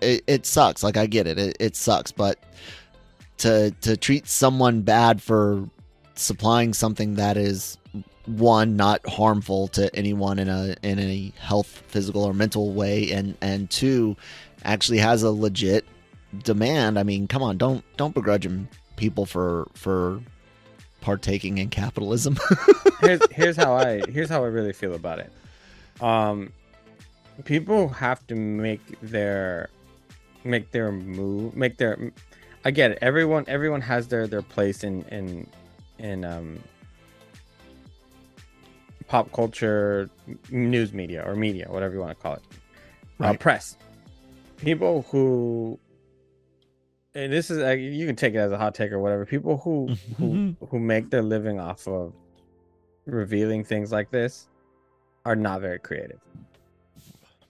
it, 0.01 0.23
it 0.27 0.45
sucks. 0.45 0.83
Like 0.83 0.97
I 0.97 1.07
get 1.07 1.27
it. 1.27 1.37
it, 1.39 1.57
it 1.59 1.75
sucks, 1.75 2.11
but 2.11 2.39
to 3.39 3.71
to 3.81 3.97
treat 3.97 4.27
someone 4.27 4.81
bad 4.81 5.21
for 5.21 5.67
supplying 6.15 6.73
something 6.73 7.15
that 7.15 7.37
is 7.37 7.77
one 8.25 8.75
not 8.75 9.07
harmful 9.07 9.67
to 9.69 9.95
anyone 9.95 10.37
in 10.39 10.49
a 10.49 10.75
in 10.83 10.99
a 10.99 11.31
health 11.39 11.83
physical 11.87 12.23
or 12.23 12.33
mental 12.33 12.73
way 12.73 13.11
and 13.11 13.37
and 13.41 13.69
two 13.69 14.17
actually 14.65 14.97
has 14.97 15.23
a 15.23 15.31
legit 15.31 15.85
demand 16.43 16.99
i 16.99 17.03
mean 17.03 17.25
come 17.25 17.41
on 17.41 17.57
don't 17.57 17.85
don't 17.95 18.13
begrudge 18.13 18.45
'em 18.45 18.67
people 18.97 19.25
for 19.25 19.67
for 19.73 20.19
partaking 21.07 21.57
in 21.57 21.69
capitalism 21.69 22.35
here's 22.99 23.21
here's 23.31 23.55
how 23.55 23.73
I 23.77 24.01
here's 24.09 24.27
how 24.27 24.43
I 24.43 24.47
really 24.47 24.73
feel 24.73 24.93
about 24.93 25.19
it. 25.19 25.31
Um, 26.01 26.51
people 27.45 27.87
have 27.87 28.27
to 28.27 28.35
make 28.35 28.81
their 29.01 29.69
make 30.43 30.71
their 30.71 30.91
move, 30.91 31.55
make 31.55 31.77
their. 31.77 32.11
I 32.65 32.71
get 32.71 32.91
it. 32.91 32.97
Everyone 33.01 33.45
everyone 33.47 33.79
has 33.79 34.09
their 34.09 34.27
their 34.27 34.41
place 34.41 34.83
in 34.83 35.03
in 35.03 35.47
in 35.97 36.25
um 36.25 36.59
pop 39.07 39.31
culture, 39.31 40.09
news 40.51 40.91
media 40.91 41.23
or 41.25 41.37
media, 41.37 41.67
whatever 41.69 41.93
you 41.93 42.01
want 42.01 42.17
to 42.17 42.21
call 42.21 42.33
it, 42.33 42.43
uh, 43.21 43.33
press. 43.33 43.77
People 44.57 45.05
who. 45.09 45.79
And 47.17 47.33
this 47.33 47.49
is 47.49 47.57
like 47.57 47.79
you 47.79 48.05
can 48.05 48.15
take 48.15 48.35
it 48.35 48.37
as 48.37 48.51
a 48.51 48.57
hot 48.59 48.75
take 48.75 48.91
or 48.91 48.99
whatever. 48.99 49.25
People 49.25 49.57
who 49.57 49.87
who 50.17 50.55
who 50.69 50.77
make 50.79 51.09
their 51.09 51.23
living 51.23 51.59
off 51.59 51.87
of 51.87 52.13
revealing 53.05 53.63
things 53.63 53.91
like 53.91 54.11
this 54.11 54.47
are 55.25 55.35
not 55.35 55.61
very 55.61 55.79
creative. 55.79 56.19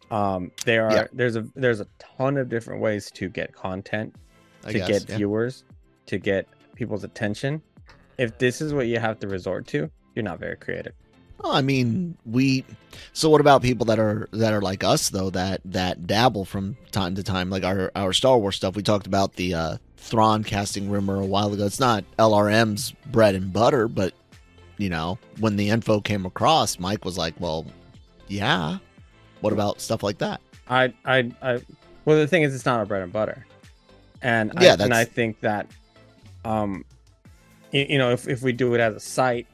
Um, 0.10 0.52
there 0.66 0.88
are 0.88 0.94
Yeah. 0.96 1.08
there's 1.12 1.36
a 1.36 1.46
there's 1.56 1.82
a 1.82 1.88
ton 2.00 2.38
of 2.38 2.48
different 2.48 2.82
ways 2.82 3.12
to 3.12 3.28
get 3.28 3.52
content, 3.52 4.16
I 4.64 4.72
to 4.72 4.78
guess, 4.80 4.88
get 4.88 5.10
yeah. 5.10 5.18
viewers, 5.18 5.66
to 6.06 6.18
get 6.18 6.48
people's 6.76 7.04
attention. 7.04 7.62
If 8.18 8.38
this 8.38 8.62
is 8.62 8.74
what 8.74 8.88
you 8.88 9.00
have 9.00 9.20
to 9.20 9.28
resort 9.28 9.68
to, 9.68 9.92
you're 10.16 10.24
not 10.24 10.40
very 10.40 10.56
creative. 10.56 10.94
Well, 11.40 11.52
I 11.52 11.62
mean, 11.62 12.18
we. 12.26 12.66
So, 13.14 13.30
what 13.30 13.42
about 13.42 13.62
people 13.62 13.86
that 13.88 14.00
are 14.00 14.28
that 14.32 14.54
are 14.54 14.62
like 14.62 14.84
us 14.84 15.10
though 15.10 15.30
that 15.32 15.62
that 15.66 16.08
dabble 16.08 16.46
from 16.46 16.78
time 16.92 17.16
to 17.16 17.24
time, 17.24 17.50
like 17.50 17.64
our 17.64 17.92
our 17.96 18.14
Star 18.14 18.38
Wars 18.38 18.56
stuff? 18.56 18.76
We 18.76 18.84
talked 18.84 19.08
about 19.08 19.34
the 19.34 19.54
uh, 19.54 19.78
Thrawn 19.98 20.44
casting 20.44 20.90
rumor 20.90 21.20
a 21.22 21.26
while 21.26 21.54
ago. 21.54 21.66
It's 21.66 21.80
not 21.80 22.04
LRM's 22.18 22.92
bread 23.08 23.36
and 23.36 23.54
butter, 23.54 23.88
but 23.88 24.14
you 24.78 24.90
know, 24.90 25.20
when 25.40 25.56
the 25.56 25.70
info 25.70 26.02
came 26.02 26.26
across, 26.26 26.80
Mike 26.80 27.06
was 27.06 27.18
like, 27.18 27.36
"Well, 27.40 27.66
yeah. 28.28 28.78
What 29.42 29.54
about 29.54 29.82
stuff 29.82 30.02
like 30.02 30.18
that?" 30.20 30.42
I 30.70 30.94
I 31.06 31.32
I 31.42 31.62
well 32.06 32.18
the 32.18 32.28
thing 32.28 32.44
is 32.44 32.54
it's 32.56 32.66
not 32.66 32.80
our 32.80 32.86
bread 32.86 33.04
and 33.04 33.14
butter. 33.14 33.46
And 34.22 34.52
Yeah, 34.60 34.76
I, 34.80 34.84
and 34.84 34.94
I 34.94 35.06
think 35.06 35.40
that 35.42 35.68
um 36.44 36.84
you, 37.72 37.86
you 37.90 37.98
know 37.98 38.12
if, 38.12 38.28
if 38.28 38.42
we 38.42 38.52
do 38.52 38.74
it 38.74 38.80
as 38.80 38.96
a 38.96 39.00
site 39.00 39.48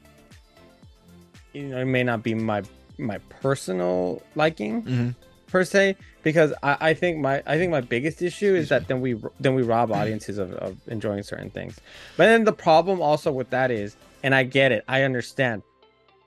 you 1.54 1.62
know 1.68 1.78
it 1.80 1.84
may 1.86 2.02
not 2.02 2.22
be 2.22 2.34
my 2.34 2.62
my 2.98 3.18
personal 3.40 4.22
liking 4.34 4.82
Mm-hmm. 4.82 5.10
per 5.46 5.64
se 5.64 5.96
because 6.22 6.52
I, 6.62 6.76
I 6.90 6.94
think 6.94 7.18
my 7.18 7.42
I 7.46 7.56
think 7.58 7.70
my 7.70 7.80
biggest 7.80 8.20
issue 8.22 8.54
is 8.54 8.68
that 8.68 8.88
then 8.88 9.00
we 9.00 9.16
then 9.40 9.54
we 9.54 9.62
rob 9.62 9.90
audiences 9.92 10.38
of, 10.38 10.52
of 10.54 10.76
enjoying 10.88 11.22
certain 11.22 11.50
things. 11.50 11.78
But 12.16 12.26
then 12.26 12.44
the 12.44 12.52
problem 12.52 13.00
also 13.00 13.30
with 13.32 13.50
that 13.50 13.70
is, 13.70 13.96
and 14.22 14.34
I 14.34 14.42
get 14.44 14.72
it, 14.72 14.84
I 14.88 15.02
understand. 15.02 15.62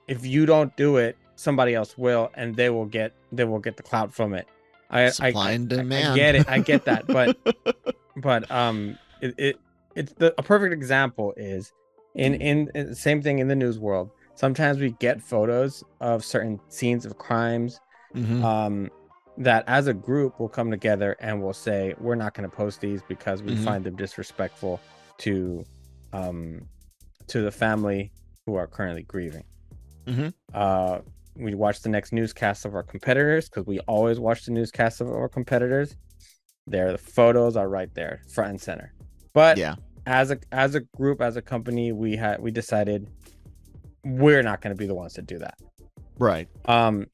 If 0.06 0.24
you 0.24 0.46
don't 0.46 0.74
do 0.76 0.96
it, 0.96 1.16
somebody 1.36 1.74
else 1.74 1.96
will, 1.98 2.30
and 2.34 2.56
they 2.56 2.70
will 2.70 2.86
get 2.86 3.12
they 3.32 3.44
will 3.44 3.58
get 3.60 3.76
the 3.76 3.82
clout 3.82 4.12
from 4.14 4.32
it. 4.34 4.46
I 4.90 5.04
I, 5.04 5.10
Supply 5.10 5.50
I, 5.50 5.52
and 5.52 5.72
I- 5.92 6.12
I 6.12 6.14
get 6.14 6.34
it, 6.34 6.48
I 6.48 6.58
get 6.60 6.84
that, 6.86 7.06
but 7.08 7.36
but 8.16 8.50
um, 8.50 8.98
it, 9.20 9.34
it 9.38 9.60
it's 9.94 10.12
the 10.14 10.34
a 10.38 10.42
perfect 10.42 10.72
example 10.72 11.34
is 11.36 11.72
in 12.14 12.34
in, 12.34 12.70
in 12.74 12.94
same 12.94 13.20
thing 13.22 13.38
in 13.38 13.48
the 13.48 13.56
news 13.56 13.78
world. 13.78 14.10
Sometimes 14.42 14.78
we 14.78 14.92
get 15.00 15.20
photos 15.20 15.82
of 16.00 16.24
certain 16.24 16.60
scenes 16.68 17.04
of 17.04 17.18
crimes 17.18 17.80
Mm-hmm. 18.14 18.42
um, 18.42 18.88
that 19.36 19.64
as 19.66 19.86
a 19.86 19.92
group 19.92 20.40
will 20.40 20.48
come 20.48 20.70
together 20.70 21.14
and 21.20 21.42
will 21.42 21.52
say 21.52 21.94
we're 22.00 22.14
not 22.14 22.32
going 22.34 22.48
to 22.48 22.56
post 22.56 22.80
these 22.80 23.02
because 23.06 23.42
we 23.42 23.52
Mhm. 23.54 23.64
find 23.64 23.84
them 23.84 23.96
disrespectful 23.96 24.80
to 25.18 25.62
um, 26.14 26.62
to 27.26 27.42
the 27.42 27.50
family 27.50 28.10
who 28.46 28.54
are 28.54 28.66
currently 28.66 29.02
grieving. 29.02 29.44
Mhm. 30.06 30.32
Uh, 30.54 31.00
we 31.36 31.54
watch 31.54 31.82
the 31.82 31.90
next 31.90 32.12
newscast 32.14 32.64
of 32.64 32.74
our 32.74 32.82
competitors 32.82 33.48
because 33.50 33.66
we 33.66 33.78
always 33.80 34.18
watch 34.18 34.46
the 34.46 34.52
newscast 34.52 35.00
of 35.02 35.08
our 35.08 35.28
competitors. 35.28 35.96
There, 36.66 36.92
the 36.92 36.98
photos 36.98 37.56
are 37.56 37.68
right 37.68 37.92
there, 37.94 38.22
front 38.32 38.50
and 38.50 38.60
center. 38.60 38.94
But 39.34 39.58
yeah. 39.58 39.74
as 40.06 40.30
a 40.30 40.38
as 40.50 40.74
a 40.76 40.80
group, 40.80 41.20
as 41.20 41.36
a 41.36 41.42
company, 41.42 41.92
we 41.92 42.16
had 42.16 42.40
we 42.40 42.50
decided 42.50 43.10
we're 44.04 44.42
not 44.42 44.60
going 44.60 44.74
to 44.74 44.78
be 44.78 44.86
the 44.86 44.94
ones 44.94 45.14
to 45.14 45.22
do 45.22 45.38
that 45.38 45.58
Right. 46.18 46.48
um 46.66 47.06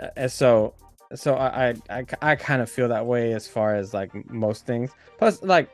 uh, 0.00 0.08
and 0.16 0.30
so 0.32 0.74
so 1.14 1.34
I, 1.36 1.74
I 1.90 2.04
i 2.20 2.36
kind 2.36 2.60
of 2.60 2.70
feel 2.70 2.88
that 2.88 3.04
way 3.06 3.32
as 3.32 3.46
far 3.48 3.74
as 3.74 3.94
like 3.94 4.12
most 4.30 4.66
things 4.66 4.90
plus 5.16 5.42
like 5.42 5.70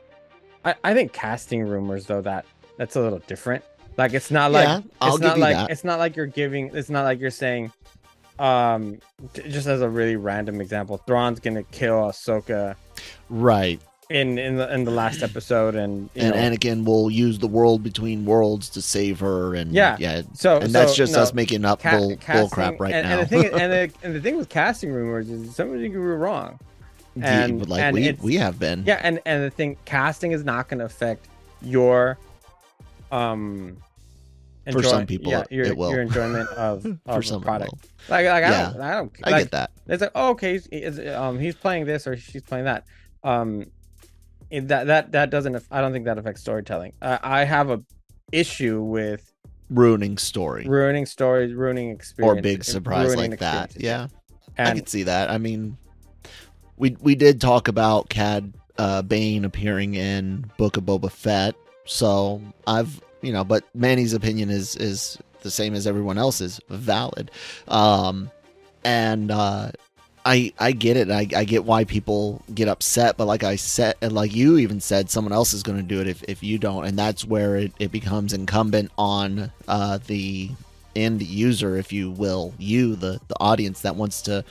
i 0.63 0.73
i 0.83 0.93
think 0.93 1.11
casting 1.13 1.61
rumors 1.67 2.05
though 2.05 2.21
that 2.21 2.45
that's 2.77 2.95
a 2.95 3.01
little 3.01 3.19
different 3.19 3.63
like 3.97 4.13
it's 4.13 4.31
not 4.31 4.51
like 4.51 4.67
Yeah, 4.67 4.81
it's 5.09 5.19
not 5.19 5.37
like 5.37 5.55
that. 5.55 5.69
it's 5.71 5.83
not 5.83 5.99
like 5.99 6.15
you're 6.15 6.25
giving 6.25 6.69
it's 6.73 6.89
not 6.89 7.03
like 7.03 7.19
you're 7.19 7.31
saying 7.31 7.71
um 8.39 8.99
just 9.49 9.67
as 9.67 9.81
a 9.81 9.89
really 9.89 10.15
random 10.15 10.59
example 10.61 10.97
Thrawn's 11.05 11.39
gonna 11.39 11.63
kill 11.63 11.95
Ahsoka 12.09 12.75
Right. 13.29 13.81
In 14.09 14.37
in 14.37 14.57
the 14.57 14.71
in 14.73 14.83
the 14.83 14.91
last 14.91 15.23
episode 15.23 15.73
and 15.75 16.09
you 16.13 16.21
and 16.21 16.35
know, 16.35 16.41
Anakin 16.57 16.85
will 16.85 17.09
use 17.09 17.39
the 17.39 17.47
world 17.47 17.81
between 17.83 18.23
worlds 18.25 18.69
to 18.69 18.81
save 18.81 19.19
her, 19.19 19.55
and 19.55 19.71
Yeah. 19.73 19.97
yeah, 19.99 20.21
so 20.33 20.57
and 20.59 20.71
that's 20.73 20.91
so, 20.91 20.97
just 20.97 21.13
no, 21.13 21.21
us 21.21 21.33
making 21.33 21.65
up 21.65 21.81
ca- 21.81 21.97
bull, 21.97 22.15
bull 22.31 22.49
crap 22.49 22.79
right 22.79 22.93
and, 22.93 23.07
now. 23.07 23.19
and 23.19 23.21
the 23.21 23.25
thing 23.25 23.45
and 23.59 23.71
the, 23.91 23.91
and 24.03 24.15
the 24.15 24.21
thing 24.21 24.37
with 24.37 24.49
casting 24.49 24.91
rumors 24.91 25.29
is 25.29 25.55
somebody 25.55 25.83
could 25.89 25.93
be 25.93 25.97
wrong 25.99 26.59
and- 27.21 27.59
but 27.59 27.69
like 27.69 27.81
and 27.81 27.93
we 27.95 28.11
we 28.21 28.35
have 28.35 28.59
been. 28.59 28.83
Yeah, 28.85 28.99
and 29.01 29.19
and 29.25 29.43
the 29.43 29.49
thing, 29.49 29.77
casting 29.85 30.33
is 30.33 30.43
not 30.43 30.67
going 30.67 30.79
to 30.79 30.85
affect 30.85 31.25
your, 31.61 32.17
um, 33.11 33.77
For 34.71 34.83
some 34.83 35.05
people, 35.05 35.31
yeah, 35.31 35.41
it- 35.41 35.51
your 35.51 35.65
it 35.65 35.77
will. 35.77 35.91
your 35.91 36.01
enjoyment 36.01 36.47
of, 36.57 36.83
For 36.83 36.89
of 37.07 37.21
the 37.21 37.23
some 37.23 37.41
product. 37.41 37.73
Like, 38.09 38.25
like 38.27 38.43
I 38.43 38.49
don't, 38.71 38.81
I 38.81 38.93
don't, 38.93 39.11
I 39.23 39.29
like, 39.31 39.43
get 39.45 39.51
that. 39.51 39.71
It's 39.87 40.01
like, 40.01 40.11
oh, 40.13 40.29
okay, 40.31 40.59
he's, 40.71 40.99
um 41.09 41.39
he's 41.39 41.55
playing 41.55 41.85
this 41.85 42.05
or 42.05 42.17
she's 42.17 42.43
playing 42.43 42.65
that. 42.65 42.85
Um, 43.23 43.65
that 44.61 44.87
that 44.87 45.11
that 45.11 45.29
doesn't. 45.29 45.63
I 45.71 45.81
don't 45.81 45.93
think 45.93 46.05
that 46.05 46.17
affects 46.17 46.41
storytelling. 46.41 46.93
I, 47.01 47.19
I 47.21 47.43
have 47.43 47.69
a 47.69 47.81
issue 48.31 48.81
with 48.81 49.31
Ruining 49.69 50.19
story 50.19 50.67
ruining 50.67 51.07
stories, 51.07 51.51
ruining 51.51 51.89
experience, 51.89 52.37
or 52.37 52.41
big 52.41 52.63
surprise 52.63 53.15
like 53.15 53.39
that. 53.39 53.73
Yeah, 53.75 54.09
I 54.59 54.71
can 54.73 54.85
see 54.85 55.03
that. 55.03 55.31
I 55.31 55.39
mean, 55.39 55.77
we 56.77 56.95
we 57.01 57.15
did 57.15 57.41
talk 57.41 57.67
about 57.67 58.07
Cad 58.09 58.53
uh, 58.77 59.01
Bane 59.01 59.43
appearing 59.43 59.95
in 59.95 60.51
Book 60.57 60.77
of 60.77 60.83
Boba 60.83 61.11
Fett, 61.11 61.55
so 61.85 62.43
I've 62.67 63.01
you 63.23 63.33
know, 63.33 63.43
but 63.43 63.63
Manny's 63.73 64.13
opinion 64.13 64.51
is 64.51 64.75
is 64.75 65.17
the 65.41 65.49
same 65.49 65.73
as 65.73 65.87
everyone 65.87 66.19
else's, 66.19 66.61
valid. 66.69 67.31
Um, 67.67 68.29
and 68.83 69.31
uh, 69.31 69.71
I 70.25 70.51
I 70.59 70.71
get 70.71 70.97
it. 70.97 71.11
I, 71.11 71.27
I 71.35 71.45
get 71.45 71.65
why 71.65 71.83
people 71.83 72.41
get 72.53 72.67
upset, 72.67 73.15
but 73.15 73.25
like 73.27 73.43
I 73.43 73.55
said, 73.55 73.95
and 74.01 74.11
like 74.11 74.35
you 74.35 74.57
even 74.57 74.81
said, 74.81 75.09
someone 75.09 75.31
else 75.31 75.53
is 75.53 75.61
going 75.61 75.77
to 75.77 75.83
do 75.83 76.01
it 76.01 76.07
if, 76.07 76.23
if 76.23 76.41
you 76.41 76.57
don't, 76.57 76.85
and 76.85 76.97
that's 76.97 77.23
where 77.23 77.55
it, 77.57 77.73
it 77.79 77.91
becomes 77.91 78.33
incumbent 78.33 78.91
on 78.97 79.51
uh, 79.67 79.99
the 80.07 80.49
end 80.95 81.21
user, 81.21 81.77
if 81.77 81.93
you 81.93 82.09
will, 82.09 82.53
you 82.57 82.95
the 82.95 83.19
the 83.27 83.39
audience 83.39 83.81
that 83.81 83.95
wants 83.95 84.23
to 84.23 84.43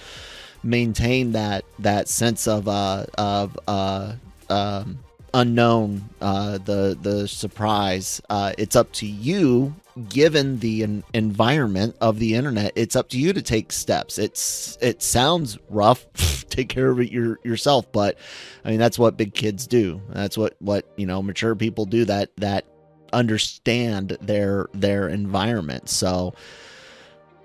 maintain 0.63 1.33
that 1.33 1.65
that 1.81 2.09
sense 2.09 2.47
of 2.47 2.69
uh 2.69 3.05
of 3.19 3.59
uh 3.67 4.13
um 4.49 4.99
unknown, 5.35 6.09
uh, 6.23 6.59
the 6.59 6.97
the 7.01 7.29
surprise. 7.29 8.23
Uh, 8.31 8.53
it's 8.57 8.77
up 8.77 8.91
to 8.93 9.07
you, 9.07 9.75
given 10.09 10.59
the 10.61 10.85
en- 10.85 11.05
environment 11.13 11.97
of 12.01 12.19
the 12.19 12.35
internet. 12.35 12.73
It's 12.77 12.97
up 12.97 13.11
to 13.11 13.19
you 13.19 13.35
to 13.35 13.43
take 13.43 13.73
steps. 13.73 14.17
It's 14.17 14.79
it 14.81 15.03
sounds 15.03 15.59
rough. 15.69 16.07
take 16.49 16.69
care 16.69 16.89
of 16.89 17.01
it 17.01 17.11
your, 17.11 17.41
yourself, 17.43 17.91
but 17.93 18.17
I 18.65 18.71
mean 18.71 18.79
that's 18.79 18.99
what 18.99 19.17
big 19.17 19.35
kids 19.35 19.67
do. 19.67 20.01
That's 20.11 20.39
what 20.39 20.55
what 20.61 20.87
you 20.97 21.07
know 21.07 21.23
mature 21.23 21.55
people 21.55 21.85
do. 21.85 22.05
That 22.07 22.31
that 22.37 22.65
understand 23.13 24.17
their 24.21 24.69
their 24.73 25.09
environment. 25.09 25.89
So 25.91 26.35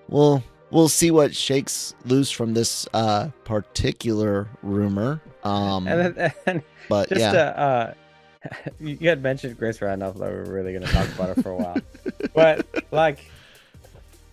we'll 0.07 0.43
we'll 0.71 0.89
see 0.89 1.11
what 1.11 1.35
shakes 1.35 1.95
loose 2.05 2.31
from 2.31 2.53
this 2.53 2.87
uh, 2.93 3.29
particular 3.43 4.47
rumor. 4.61 5.21
Um, 5.43 5.87
and, 5.87 6.15
then, 6.15 6.33
and 6.45 6.63
but 6.87 7.09
just 7.09 7.21
yeah, 7.21 7.31
to, 7.31 7.59
uh, 7.59 7.93
you 8.79 9.09
had 9.09 9.21
mentioned 9.21 9.57
Grace 9.57 9.81
Randolph 9.81 10.17
that 10.17 10.31
we 10.31 10.37
were 10.37 10.45
really 10.45 10.73
going 10.73 10.85
to 10.85 10.91
talk 10.91 11.07
about 11.09 11.35
her 11.35 11.41
for 11.41 11.51
a 11.51 11.55
while, 11.55 11.77
but 12.33 12.65
like, 12.91 13.19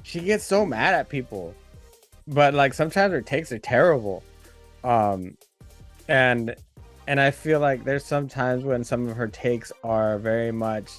she 0.02 0.20
gets 0.20 0.44
so 0.44 0.64
mad 0.64 0.94
at 0.94 1.08
people, 1.08 1.54
but 2.26 2.54
like 2.54 2.74
sometimes 2.74 3.12
her 3.12 3.22
takes 3.22 3.52
are 3.52 3.58
terrible, 3.58 4.22
um, 4.84 5.36
and 6.08 6.54
and 7.08 7.20
I 7.20 7.30
feel 7.30 7.60
like 7.60 7.84
there's 7.84 8.04
sometimes 8.04 8.64
when 8.64 8.84
some 8.84 9.08
of 9.08 9.16
her 9.16 9.28
takes 9.28 9.72
are 9.84 10.18
very 10.18 10.52
much, 10.52 10.90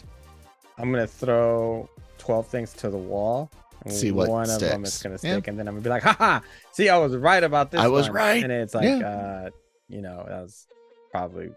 I'm 0.77 0.91
gonna 0.91 1.07
throw 1.07 1.89
twelve 2.17 2.47
things 2.47 2.73
to 2.73 2.89
the 2.89 2.97
wall. 2.97 3.49
See 3.89 4.11
what 4.11 4.29
one 4.29 4.49
of 4.49 4.59
them 4.59 4.83
is 4.83 4.93
sticks. 4.93 5.03
gonna 5.03 5.13
Yeah. 5.31 5.37
stick, 5.37 5.47
and 5.47 5.57
then 5.59 5.67
I'm 5.67 5.75
gonna 5.75 5.83
be 5.83 5.89
like, 5.89 6.03
haha, 6.03 6.39
see, 6.71 6.89
I 6.89 6.97
was 6.97 7.15
right 7.15 7.43
about 7.43 7.71
this. 7.71 7.79
I 7.81 7.87
was 7.87 8.07
one." 8.07 8.15
right. 8.15 8.43
and 8.43 8.51
it's 8.51 8.73
like, 8.75 8.85
Yeah. 8.85 9.07
uh, 9.09 9.49
you 9.89 10.01
know, 10.01 10.25
that 10.27 10.41
was 10.41 10.67
probably 11.11 11.49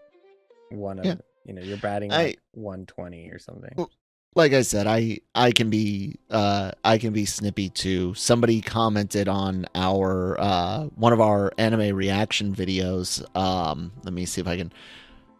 one 0.69 0.99
of 0.99 1.05
Yeah. 1.05 1.15
you 1.45 1.53
know, 1.53 1.61
you're 1.61 1.77
batting 1.77 2.11
I- 2.11 2.23
like 2.23 2.39
120 2.53 3.29
or 3.29 3.39
something. 3.39 3.73
Well, 3.75 3.89
like 4.35 4.53
I 4.53 4.61
said, 4.61 4.87
I 4.87 5.19
I 5.35 5.51
can 5.51 5.69
be 5.69 6.15
uh 6.29 6.71
I 6.85 6.97
can 6.99 7.11
be 7.11 7.25
snippy 7.25 7.67
too. 7.69 8.13
Somebody 8.13 8.61
commented 8.61 9.27
on 9.27 9.65
our 9.75 10.39
uh 10.39 10.83
one 10.95 11.11
of 11.11 11.19
our 11.19 11.51
anime 11.57 11.93
reaction 11.95 12.55
videos. 12.55 13.23
Um 13.35 13.91
let 14.05 14.13
me 14.13 14.25
see 14.25 14.39
if 14.39 14.47
I 14.47 14.55
can 14.55 14.71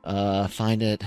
uh 0.04 0.48
find 0.48 0.82
it. 0.84 1.04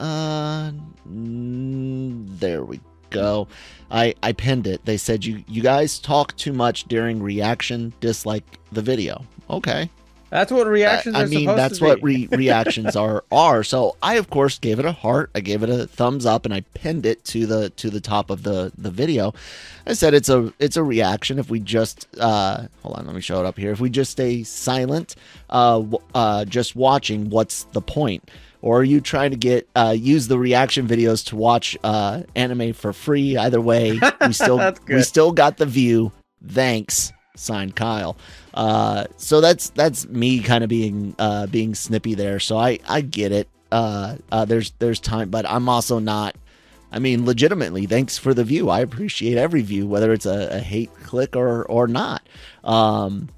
Uh 0.00 0.72
mm, 1.08 2.26
there 2.40 2.64
we 2.64 2.80
go. 3.10 3.48
I 3.90 4.14
I 4.22 4.32
pinned 4.32 4.66
it. 4.66 4.84
They 4.84 4.96
said 4.96 5.24
you 5.24 5.44
you 5.48 5.62
guys 5.62 5.98
talk 5.98 6.36
too 6.36 6.52
much 6.52 6.84
during 6.84 7.22
reaction, 7.22 7.92
dislike 8.00 8.58
the 8.72 8.82
video. 8.82 9.24
Okay. 9.50 9.90
That's 10.30 10.52
what 10.52 10.66
reactions 10.66 11.16
I 11.16 11.22
are 11.22 11.26
mean, 11.26 11.46
that's 11.46 11.80
what 11.80 12.02
re- 12.02 12.28
reactions 12.30 12.96
are 12.96 13.24
are. 13.32 13.64
So 13.64 13.96
I, 14.02 14.16
of 14.16 14.28
course, 14.28 14.58
gave 14.58 14.78
it 14.78 14.84
a 14.84 14.92
heart. 14.92 15.30
I 15.34 15.40
gave 15.40 15.62
it 15.62 15.70
a 15.70 15.86
thumbs 15.86 16.26
up, 16.26 16.44
and 16.44 16.52
I 16.52 16.60
pinned 16.74 17.06
it 17.06 17.24
to 17.26 17.46
the 17.46 17.70
to 17.70 17.88
the 17.88 18.00
top 18.00 18.28
of 18.28 18.42
the 18.42 18.70
the 18.76 18.90
video. 18.90 19.32
I 19.86 19.94
said 19.94 20.12
it's 20.12 20.28
a 20.28 20.52
it's 20.58 20.76
a 20.76 20.82
reaction. 20.82 21.38
If 21.38 21.48
we 21.48 21.60
just 21.60 22.06
uh, 22.20 22.66
hold 22.82 22.96
on, 22.98 23.06
let 23.06 23.14
me 23.14 23.22
show 23.22 23.40
it 23.40 23.46
up 23.46 23.56
here. 23.56 23.72
If 23.72 23.80
we 23.80 23.88
just 23.88 24.10
stay 24.10 24.42
silent, 24.42 25.16
uh, 25.48 25.82
uh, 26.14 26.44
just 26.44 26.76
watching, 26.76 27.30
what's 27.30 27.64
the 27.64 27.80
point? 27.80 28.30
Or 28.60 28.80
are 28.80 28.84
you 28.84 29.00
trying 29.00 29.30
to 29.30 29.36
get 29.36 29.68
uh, 29.76 29.94
use 29.96 30.26
the 30.28 30.38
reaction 30.38 30.88
videos 30.88 31.24
to 31.26 31.36
watch 31.36 31.76
uh, 31.84 32.22
anime 32.34 32.72
for 32.72 32.92
free? 32.92 33.36
Either 33.36 33.60
way, 33.60 34.00
we 34.20 34.32
still 34.32 34.74
we 34.88 35.02
still 35.02 35.32
got 35.32 35.58
the 35.58 35.66
view. 35.66 36.10
Thanks, 36.46 37.12
signed 37.36 37.76
Kyle. 37.76 38.16
Uh, 38.54 39.04
so 39.16 39.40
that's 39.40 39.70
that's 39.70 40.08
me 40.08 40.40
kind 40.40 40.64
of 40.64 40.70
being 40.70 41.14
uh, 41.18 41.46
being 41.46 41.74
snippy 41.74 42.14
there. 42.14 42.40
So 42.40 42.56
I 42.56 42.80
I 42.88 43.00
get 43.00 43.30
it. 43.30 43.48
Uh, 43.70 44.16
uh, 44.32 44.44
there's 44.44 44.72
there's 44.78 45.00
time, 45.00 45.30
but 45.30 45.46
I'm 45.48 45.68
also 45.68 45.98
not. 45.98 46.36
I 46.90 46.98
mean, 46.98 47.26
legitimately, 47.26 47.84
thanks 47.86 48.16
for 48.16 48.32
the 48.32 48.44
view. 48.44 48.70
I 48.70 48.80
appreciate 48.80 49.36
every 49.36 49.60
view, 49.60 49.86
whether 49.86 50.12
it's 50.12 50.24
a, 50.24 50.56
a 50.56 50.58
hate 50.58 50.90
click 51.04 51.36
or 51.36 51.64
or 51.64 51.86
not. 51.86 52.26
Um, 52.64 53.28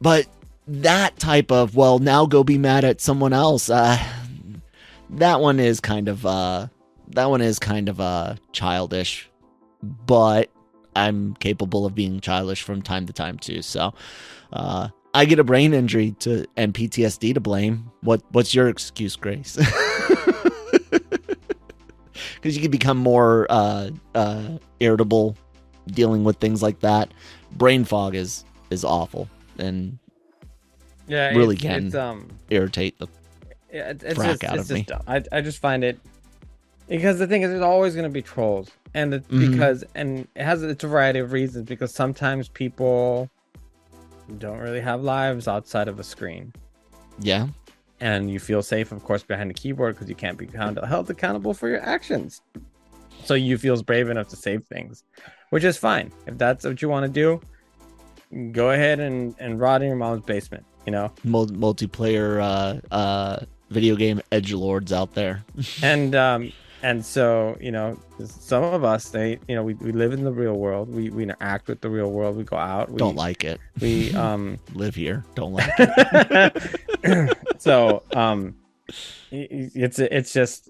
but 0.00 0.26
that 0.68 1.18
type 1.18 1.50
of 1.50 1.74
well, 1.74 1.98
now 1.98 2.26
go 2.26 2.44
be 2.44 2.58
mad 2.58 2.84
at 2.84 3.00
someone 3.00 3.32
else. 3.32 3.70
That 5.10 5.40
one 5.40 5.60
is 5.60 5.80
kind 5.80 6.08
of 6.08 6.24
uh, 6.26 6.68
that 7.08 7.30
one 7.30 7.40
is 7.40 7.58
kind 7.58 7.88
of 7.88 8.00
uh, 8.00 8.36
childish, 8.52 9.30
but 9.82 10.50
I'm 10.94 11.34
capable 11.34 11.86
of 11.86 11.94
being 11.94 12.20
childish 12.20 12.62
from 12.62 12.82
time 12.82 13.06
to 13.06 13.12
time 13.12 13.38
too. 13.38 13.62
So, 13.62 13.94
uh, 14.52 14.88
I 15.14 15.24
get 15.24 15.38
a 15.38 15.44
brain 15.44 15.72
injury 15.72 16.12
to 16.20 16.46
and 16.56 16.74
PTSD 16.74 17.34
to 17.34 17.40
blame. 17.40 17.90
What 18.02 18.22
what's 18.30 18.54
your 18.54 18.68
excuse, 18.68 19.16
Grace? 19.16 19.58
Because 22.40 22.54
you 22.54 22.62
can 22.62 22.70
become 22.70 22.96
more 22.98 23.46
uh, 23.50 23.90
uh, 24.14 24.58
irritable 24.78 25.36
dealing 25.88 26.22
with 26.22 26.36
things 26.36 26.62
like 26.62 26.80
that. 26.80 27.12
Brain 27.52 27.84
fog 27.84 28.14
is 28.14 28.44
is 28.70 28.84
awful 28.84 29.28
and 29.58 29.98
yeah, 31.08 31.30
really 31.30 31.56
can. 31.56 31.94
Um, 31.96 32.28
irritate 32.50 32.98
the. 32.98 33.08
Yeah, 33.72 33.90
it- 33.90 34.02
it's 34.02 34.18
just, 34.22 34.44
out 34.44 34.56
it's 34.58 34.70
of 34.70 34.74
me. 34.74 34.82
just 34.82 34.88
dumb. 34.88 35.02
I, 35.06 35.22
I 35.32 35.40
just 35.40 35.58
find 35.58 35.84
it 35.84 35.98
because 36.88 37.18
the 37.18 37.26
thing 37.26 37.42
is, 37.42 37.50
there's 37.50 37.62
always 37.62 37.94
going 37.94 38.04
to 38.04 38.10
be 38.10 38.22
trolls, 38.22 38.70
and 38.94 39.12
the, 39.12 39.20
Mhm. 39.20 39.50
because 39.52 39.84
and 39.94 40.26
it 40.34 40.42
has 40.44 40.62
it's 40.62 40.84
a 40.84 40.88
variety 40.88 41.18
of 41.18 41.32
reasons. 41.32 41.66
Because 41.68 41.92
sometimes 41.94 42.48
people 42.48 43.28
don't 44.38 44.58
really 44.58 44.80
have 44.80 45.02
lives 45.02 45.48
outside 45.48 45.88
of 45.88 45.98
a 45.98 46.04
screen. 46.04 46.52
Yeah, 47.20 47.48
and 48.00 48.30
you 48.30 48.38
feel 48.38 48.62
safe, 48.62 48.92
of 48.92 49.02
course, 49.04 49.22
behind 49.22 49.50
the 49.50 49.54
keyboard 49.54 49.94
because 49.96 50.08
you 50.08 50.14
can't 50.14 50.38
be 50.38 50.46
held 50.46 51.10
accountable 51.10 51.52
for 51.54 51.68
your 51.68 51.80
actions. 51.82 52.40
So 53.24 53.34
you 53.34 53.58
feel 53.58 53.82
brave 53.82 54.08
enough 54.08 54.28
to 54.28 54.36
save 54.36 54.64
things, 54.66 55.04
which 55.50 55.64
is 55.64 55.76
fine. 55.76 56.12
If 56.26 56.38
that's 56.38 56.64
what 56.64 56.80
you 56.80 56.88
want 56.88 57.04
to 57.04 57.12
do, 57.12 57.40
go 58.52 58.70
ahead 58.70 59.00
and 59.00 59.34
and 59.38 59.60
rot 59.60 59.82
in 59.82 59.88
your 59.88 59.96
mom's 59.96 60.22
basement. 60.24 60.64
You 60.86 60.92
know, 60.92 61.12
Mul- 61.24 61.48
multiplayer 61.48 62.40
uh, 62.40 62.94
uh, 62.94 63.44
video 63.70 63.96
game 63.96 64.20
edge 64.32 64.52
lords 64.52 64.92
out 64.92 65.14
there. 65.14 65.44
and 65.82 66.14
um 66.14 66.52
and 66.82 67.04
so 67.04 67.56
you 67.60 67.72
know 67.72 67.98
some 68.24 68.62
of 68.62 68.84
us 68.84 69.08
they 69.10 69.38
you 69.48 69.54
know 69.56 69.62
we, 69.64 69.74
we 69.74 69.90
live 69.92 70.12
in 70.12 70.22
the 70.24 70.30
real 70.32 70.54
world 70.54 70.88
we 70.88 71.10
we 71.10 71.24
interact 71.24 71.66
with 71.68 71.80
the 71.80 71.90
real 71.90 72.10
world 72.12 72.36
we 72.36 72.44
go 72.44 72.56
out 72.56 72.88
we 72.90 72.96
Don't 72.98 73.16
like 73.16 73.42
it. 73.44 73.60
we 73.80 74.12
um 74.26 74.58
Live 74.74 74.94
here. 74.94 75.24
Don't 75.34 75.52
like 75.52 75.70
it. 75.78 77.36
so 77.58 78.02
um 78.14 78.54
it's 79.30 79.98
it's 79.98 80.32
just 80.32 80.68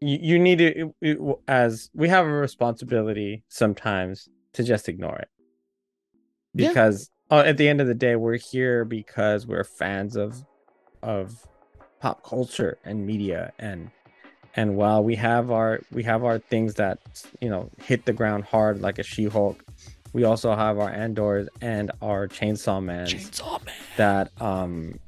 you, 0.00 0.18
you 0.22 0.38
need 0.38 0.58
to 0.58 0.94
you- 1.00 1.38
as 1.48 1.90
we 1.94 2.08
have 2.08 2.24
a 2.26 2.30
responsibility 2.30 3.42
sometimes 3.48 4.28
to 4.54 4.62
just 4.62 4.88
ignore 4.88 5.16
it 5.18 5.28
Yeah. 6.54 6.68
because 6.68 7.10
uh, 7.30 7.42
at 7.46 7.56
the 7.58 7.68
end 7.68 7.80
of 7.80 7.86
the 7.86 7.94
day 7.94 8.16
we're 8.16 8.38
here 8.38 8.84
because 8.84 9.46
we're 9.46 9.64
fans 9.64 10.16
of 10.16 10.44
of 11.02 11.34
pop 12.00 12.22
culture 12.24 12.78
and 12.84 13.06
media 13.06 13.52
and 13.58 13.90
and 14.56 14.76
while 14.76 15.02
we 15.04 15.14
have 15.14 15.50
our 15.50 15.80
we 15.92 16.02
have 16.02 16.24
our 16.24 16.38
things 16.38 16.74
that 16.74 16.98
you 17.40 17.48
know 17.48 17.70
hit 17.84 18.04
the 18.06 18.12
ground 18.12 18.42
hard 18.44 18.80
like 18.80 18.98
a 18.98 19.02
she-hulk 19.02 19.64
we 20.12 20.24
also 20.24 20.54
have 20.56 20.78
our 20.78 20.90
andors 20.90 21.48
and 21.60 21.90
our 22.02 22.26
chainsaw 22.26 22.82
man 22.82 23.06
Chainsaw 23.06 23.64
Man. 23.64 23.74
that 23.96 24.30
um 24.40 24.98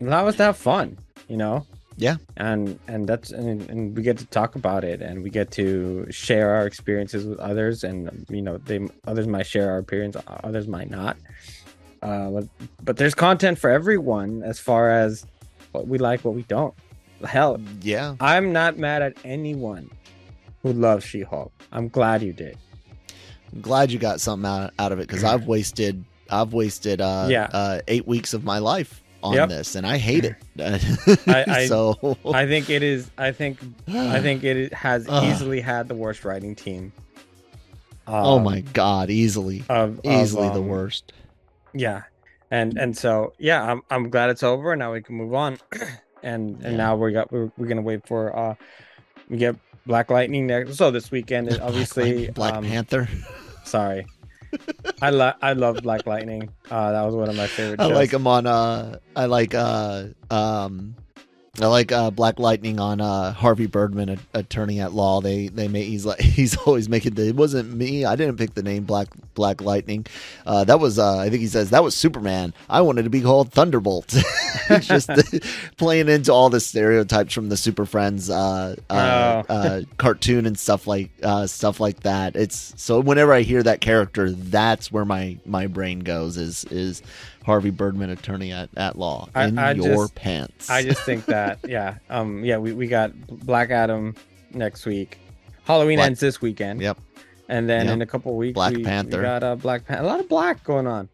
allow 0.00 0.26
us 0.28 0.36
to 0.36 0.44
have 0.44 0.56
fun 0.56 0.98
you 1.28 1.36
know 1.38 1.66
Yeah. 1.96 2.16
and 2.36 2.78
and 2.86 3.08
that's 3.08 3.30
and, 3.32 3.68
and 3.70 3.96
we 3.96 4.02
get 4.02 4.18
to 4.18 4.26
talk 4.26 4.54
about 4.54 4.84
it 4.84 5.00
and 5.00 5.22
we 5.22 5.30
get 5.30 5.50
to 5.52 6.06
share 6.12 6.50
our 6.54 6.66
experiences 6.66 7.24
with 7.26 7.38
others 7.40 7.82
and 7.82 8.26
you 8.28 8.42
know 8.42 8.58
they 8.58 8.86
others 9.06 9.26
might 9.26 9.46
share 9.46 9.70
our 9.72 9.78
experience 9.78 10.16
others 10.44 10.68
might 10.68 10.90
not 10.90 11.16
uh 12.02 12.28
but, 12.30 12.44
but 12.84 12.96
there's 12.98 13.14
content 13.14 13.58
for 13.58 13.70
everyone 13.70 14.42
as 14.44 14.58
far 14.60 14.90
as 14.90 15.24
what 15.76 15.86
we 15.88 15.98
like 15.98 16.24
what 16.24 16.34
we 16.34 16.42
don't 16.44 16.74
hell 17.24 17.58
Yeah. 17.82 18.14
i'm 18.20 18.52
not 18.52 18.78
mad 18.78 19.02
at 19.02 19.16
anyone 19.24 19.90
who 20.62 20.72
loves 20.72 21.04
she-hulk 21.04 21.52
i'm 21.72 21.88
glad 21.88 22.22
you 22.22 22.32
did 22.32 22.56
I'm 23.52 23.60
glad 23.60 23.92
you 23.92 23.98
got 24.00 24.20
something 24.20 24.50
out, 24.50 24.72
out 24.78 24.90
of 24.92 24.98
it 24.98 25.06
because 25.06 25.22
I've 25.22 25.46
wasted 25.46 26.04
I've 26.28 26.52
wasted 26.52 27.00
uh, 27.00 27.28
Yeah. 27.30 27.44
uh 27.52 27.80
eight 27.86 28.06
weeks 28.06 28.34
of 28.34 28.42
my 28.44 28.58
life 28.58 29.02
on 29.22 29.34
Yep. 29.34 29.48
this 29.50 29.74
and 29.76 29.86
I 29.86 29.96
hate 29.98 30.24
it. 30.24 30.36
I- 31.28 31.44
I- 31.62 31.66
so 31.66 32.16
i 32.32 32.44
think 32.46 32.68
it 32.70 32.82
is 32.82 33.08
i 33.16 33.30
think 33.32 33.58
I 33.88 34.20
think 34.20 34.42
it 34.44 34.74
has 34.74 35.08
easily 35.24 35.60
had 35.60 35.86
the 35.88 35.94
worst 35.94 36.24
writing 36.24 36.54
team. 36.56 36.92
oh 38.08 38.36
um, 38.36 38.42
my 38.44 38.60
god, 38.72 39.10
easily. 39.10 39.60
Of, 39.68 40.00
of, 40.00 40.04
Easily 40.04 40.48
the 40.48 40.60
um, 40.60 40.68
worst. 40.68 41.12
Yeah, 41.72 42.02
and 42.50 42.76
and 42.78 42.96
so 42.96 43.32
yeah, 43.38 43.62
I'm 43.62 43.82
I'm 43.90 44.10
glad 44.10 44.30
it's 44.30 44.42
over. 44.42 44.72
and 44.72 44.78
Now 44.80 44.92
we 44.92 45.02
can 45.02 45.16
move 45.16 45.34
on, 45.34 45.58
and 46.22 46.60
Yeah. 46.60 46.68
and 46.68 46.76
now 46.76 46.96
we 46.96 47.12
got 47.12 47.30
we're, 47.32 47.50
we're 47.56 47.66
gonna 47.66 47.82
wait 47.82 48.06
for 48.06 48.36
uh 48.36 48.54
we 49.28 49.36
get 49.38 49.56
Black 49.86 50.10
Lightning 50.10 50.46
next. 50.46 50.76
So 50.76 50.90
this 50.90 51.10
weekend 51.10 51.48
Black 51.48 51.60
obviously 51.62 52.28
Black 52.30 52.54
um, 52.54 52.64
Panther. 52.64 53.08
Sorry, 53.64 54.06
I 55.02 55.10
love 55.10 55.34
I 55.42 55.52
love 55.54 55.82
Black 55.82 56.06
Lightning. 56.06 56.48
Uh, 56.70 56.92
that 56.92 57.02
was 57.02 57.14
one 57.14 57.28
of 57.28 57.36
my 57.36 57.46
favorite. 57.48 57.80
I 57.80 57.86
like 57.86 58.12
him 58.12 58.26
on 58.26 58.46
uh 58.46 58.98
I 59.16 59.26
like 59.26 59.54
uh 59.54 60.06
um 60.30 60.94
I 61.60 61.66
like 61.66 61.90
uh, 61.90 62.10
Black 62.10 62.38
Lightning 62.38 62.78
on 62.78 63.00
uh, 63.00 63.32
Harvey 63.32 63.66
Birdman, 63.66 64.10
a, 64.10 64.18
attorney 64.38 64.80
at 64.80 64.92
law. 64.92 65.20
They 65.20 65.48
they 65.48 65.68
make 65.68 65.86
he's 65.86 66.04
like 66.04 66.20
he's 66.36 66.56
always 66.58 66.88
making 66.88 67.14
the. 67.14 67.28
It 67.28 67.36
wasn't 67.36 67.72
me. 67.72 68.04
I 68.04 68.16
didn't 68.16 68.36
pick 68.36 68.54
the 68.54 68.62
name 68.62 68.84
Black 68.84 69.08
Black 69.34 69.60
Lightning. 69.60 70.06
Uh, 70.44 70.64
that 70.64 70.80
was 70.80 70.98
uh, 70.98 71.18
I 71.18 71.30
think 71.30 71.40
he 71.40 71.46
says 71.48 71.70
that 71.70 71.82
was 71.82 71.94
Superman. 71.94 72.52
I 72.68 72.82
wanted 72.82 73.04
to 73.04 73.10
be 73.10 73.22
called 73.22 73.52
Thunderbolt. 73.52 74.14
it's 74.70 74.86
just 74.86 75.08
playing 75.76 76.08
into 76.08 76.32
all 76.32 76.50
the 76.50 76.60
stereotypes 76.60 77.32
from 77.32 77.48
the 77.48 77.56
Super 77.56 77.86
Friends 77.86 78.28
uh, 78.30 78.76
uh, 78.90 79.42
Oh. 79.48 79.54
uh, 79.54 79.80
cartoon 79.98 80.46
and 80.46 80.58
stuff 80.58 80.86
like 80.86 81.10
uh, 81.22 81.46
stuff 81.46 81.80
like 81.80 82.00
that. 82.00 82.36
It's 82.36 82.74
so 82.76 83.00
whenever 83.00 83.32
I 83.32 83.42
hear 83.42 83.62
that 83.62 83.80
character, 83.80 84.30
that's 84.30 84.92
where 84.92 85.04
my 85.04 85.38
my 85.46 85.66
brain 85.66 86.00
goes. 86.00 86.36
Is 86.36 86.64
is 86.66 87.02
Harvey 87.46 87.70
Birdman, 87.70 88.10
attorney 88.10 88.50
at, 88.52 88.68
at 88.76 88.98
law, 88.98 89.28
in 89.36 89.56
I 89.58 89.70
your 89.72 89.94
just- 90.02 90.14
pants? 90.16 90.68
I 90.68 90.82
just 90.82 91.00
think 91.02 91.24
that 91.26 91.60
yeah, 91.68 91.98
um, 92.10 92.44
yeah, 92.44 92.58
we, 92.58 92.72
we 92.72 92.88
got 92.88 93.12
Black 93.28 93.70
Adam 93.70 94.14
next 94.52 94.84
week. 94.84 95.18
Halloween 95.64 95.98
Black- 95.98 96.06
ends 96.08 96.20
this 96.20 96.42
weekend. 96.42 96.80
Yep. 96.82 96.98
And 97.48 97.68
then 97.70 97.86
Yep. 97.86 97.92
in 97.94 98.02
a 98.02 98.06
couple 98.06 98.36
weeks, 98.36 98.54
Black 98.54 98.72
we, 98.72 98.78
we 98.78 98.84
Panther. 98.84 99.22
got 99.22 99.42
uh, 99.44 99.54
Black 99.54 99.86
Panther. 99.86 100.02
A 100.02 100.06
lot 100.06 100.18
of 100.18 100.28
black 100.28 100.64
going 100.64 100.88
on. 100.88 101.08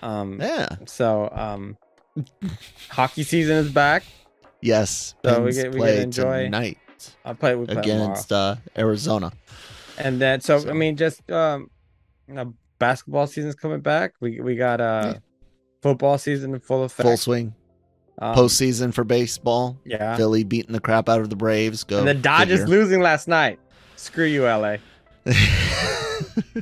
Um, 0.00 0.40
Yeah. 0.40 0.68
so 0.86 1.28
um, 1.32 1.76
hockey 2.88 3.24
season 3.24 3.56
is 3.56 3.70
back. 3.72 4.04
Yes. 4.60 5.14
So 5.24 5.42
we 5.42 5.52
get- 5.52 5.72
we 5.72 5.80
get 5.80 5.86
to 5.96 6.02
enjoy 6.02 6.44
tonight 6.44 6.78
I'll 7.24 7.34
play 7.34 7.54
with 7.56 7.70
against 7.70 8.32
uh, 8.32 8.56
Arizona. 8.78 9.32
And 9.98 10.20
then 10.20 10.40
so, 10.40 10.60
So- 10.60 10.70
I 10.70 10.72
mean, 10.72 10.96
just 10.96 11.28
um, 11.30 11.68
you 12.28 12.34
know, 12.34 12.54
basketball 12.78 13.26
season's 13.26 13.54
coming 13.56 13.80
back. 13.80 14.12
We 14.20 14.40
we 14.40 14.54
got 14.56 14.80
uh, 14.80 15.14
Yeah. 15.14 15.18
Football 15.84 16.16
season 16.16 16.54
in 16.54 16.60
full 16.60 16.82
effect. 16.82 17.06
Full 17.06 17.18
swing. 17.18 17.54
Um, 18.18 18.34
Postseason 18.34 18.94
for 18.94 19.04
baseball. 19.04 19.78
Yeah. 19.84 20.16
Philly 20.16 20.42
beating 20.42 20.72
the 20.72 20.80
crap 20.80 21.10
out 21.10 21.20
of 21.20 21.28
the 21.28 21.36
Braves. 21.36 21.84
Go. 21.84 21.98
and 21.98 22.08
the 22.08 22.14
Dodgers 22.14 22.60
figure. 22.60 22.74
losing 22.78 23.00
last 23.02 23.28
night. 23.28 23.58
Screw 23.96 24.24
you, 24.24 24.44
LA. 24.44 24.76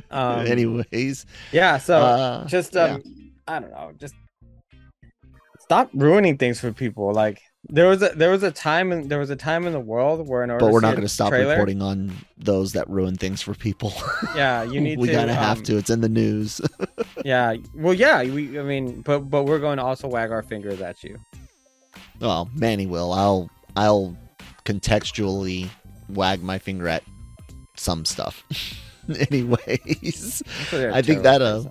Um, 0.09 0.45
Anyways, 0.47 1.25
Yeah. 1.51 1.77
So 1.77 1.97
uh, 1.97 2.45
just 2.47 2.73
yeah. 2.73 2.95
um 2.95 3.03
i 3.47 3.59
don't 3.59 3.71
know 3.71 3.91
just 3.99 4.15
stop 5.59 5.89
ruining 5.93 6.37
things 6.37 6.59
for 6.59 6.71
people 6.73 7.13
like 7.13 7.39
there 7.69 7.87
was 7.87 8.01
a 8.01 8.09
there 8.09 8.29
was 8.29 8.43
a 8.43 8.51
time 8.51 8.91
in 8.91 9.07
there 9.07 9.19
was 9.19 9.29
a 9.29 9.35
time 9.35 9.65
in 9.65 9.73
the 9.73 9.79
world 9.79 10.27
where 10.27 10.43
in 10.43 10.51
order 10.51 10.65
but 10.65 10.71
we're 10.71 10.81
to 10.81 10.87
not 10.87 10.91
going 10.91 11.03
to 11.03 11.09
stop 11.09 11.29
trailer, 11.29 11.51
reporting 11.51 11.81
on 11.81 12.11
those 12.37 12.73
that 12.73 12.89
ruin 12.89 13.15
things 13.15 13.41
for 13.41 13.53
people. 13.53 13.93
yeah 14.35 14.63
you 14.63 14.81
need 14.81 14.99
we 14.99 15.07
to 15.07 15.13
gotta 15.13 15.33
have 15.33 15.59
um, 15.59 15.63
to. 15.63 15.77
It's 15.77 15.89
in 15.89 16.01
the 16.01 16.09
news. 16.09 16.59
yeah 17.25 17.55
well 17.73 17.93
yeah 17.93 18.21
we 18.23 18.59
i 18.59 18.63
mean 18.63 19.01
but 19.01 19.19
but 19.21 19.43
we're 19.43 19.59
going 19.59 19.77
to 19.77 19.83
also 19.83 20.07
wag 20.07 20.31
our 20.31 20.43
fingers 20.43 20.81
at 20.81 21.03
you 21.03 21.19
well, 22.19 22.49
Manny 22.53 22.85
will. 22.85 23.11
I'll 23.11 23.49
I'll 23.75 24.15
contextually 24.65 25.69
wag 26.09 26.41
my 26.41 26.57
finger 26.57 26.87
at 26.87 27.03
some 27.75 28.05
stuff. 28.05 28.43
Anyways, 29.29 30.41
I'm 30.45 30.65
sure 30.65 30.81
you're 30.81 30.89
a 30.89 30.95
I 30.95 31.01
think 31.01 31.23
that, 31.23 31.41
uh. 31.41 31.63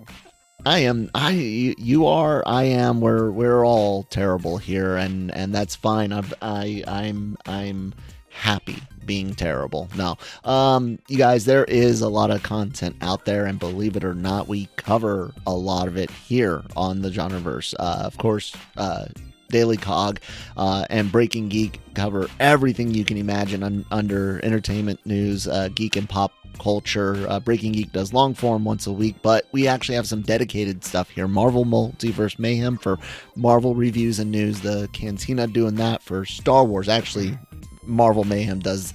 I 0.65 0.81
am. 0.81 1.11
I 1.15 1.31
you, 1.31 2.07
are. 2.07 2.43
I 2.47 2.65
am. 2.65 3.01
We're 3.01 3.31
we're 3.31 3.65
all 3.65 4.05
terrible 4.05 4.59
here, 4.59 4.97
and 4.97 5.35
and 5.35 5.53
that's 5.55 5.75
fine. 5.75 6.13
I've, 6.13 6.33
I 6.41 6.85
I'm 6.87 7.37
I'm 7.47 7.95
happy 8.31 8.79
being 9.05 9.35
terrible. 9.35 9.89
No, 9.97 10.17
um, 10.45 11.01
you 11.09 11.19
guys, 11.19 11.45
there 11.45 11.65
is 11.65 12.01
a 12.01 12.09
lot 12.09 12.31
of 12.31 12.43
content 12.45 12.97
out 13.01 13.25
there, 13.25 13.47
and 13.47 13.59
believe 13.59 13.97
it 13.97 14.05
or 14.05 14.15
not, 14.15 14.47
we 14.47 14.69
cover 14.77 15.33
a 15.47 15.53
lot 15.53 15.89
of 15.89 15.97
it 15.97 16.11
here 16.11 16.63
on 16.77 17.03
the 17.03 17.11
Genreverse. 17.11 17.75
Uh, 17.79 18.03
of 18.05 18.17
course, 18.19 18.55
uh, 18.77 19.07
Daily 19.53 19.77
Cog 19.77 20.19
uh, 20.57 20.85
and 20.91 21.13
Breaking 21.13 21.49
Geek 21.49 21.79
cover 21.95 22.29
everything 22.41 22.93
you 22.93 23.05
can 23.05 23.17
imagine 23.17 23.63
un- 23.63 23.85
under 23.93 24.45
entertainment 24.45 24.99
news, 25.07 25.47
uh, 25.47 25.69
geek 25.75 25.95
and 25.95 26.09
pop 26.09 26.33
culture. 26.59 27.27
Uh, 27.29 27.41
Breaking 27.41 27.73
Geek 27.73 27.93
does 27.93 28.13
long 28.13 28.35
form 28.35 28.65
once 28.65 28.87
a 28.87 28.93
week, 28.93 29.17
but 29.23 29.47
we 29.53 29.67
actually 29.69 29.95
have 29.97 30.07
some 30.07 30.23
dedicated 30.23 30.85
stuff 30.85 31.11
here. 31.11 31.29
Marvel 31.29 31.65
Multiverse 31.65 32.39
Mayhem 32.39 32.77
for 32.77 32.99
Marvel 33.37 33.75
reviews 33.75 34.19
and 34.19 34.31
news. 34.31 34.61
The 34.61 34.89
Cantina 34.93 35.47
doing 35.47 35.77
that 35.77 36.03
for 36.03 36.25
Star 36.25 36.65
Wars. 36.65 36.89
Actually, 36.89 37.39
Marvel 37.85 38.25
Mayhem 38.25 38.61
does 38.61 38.95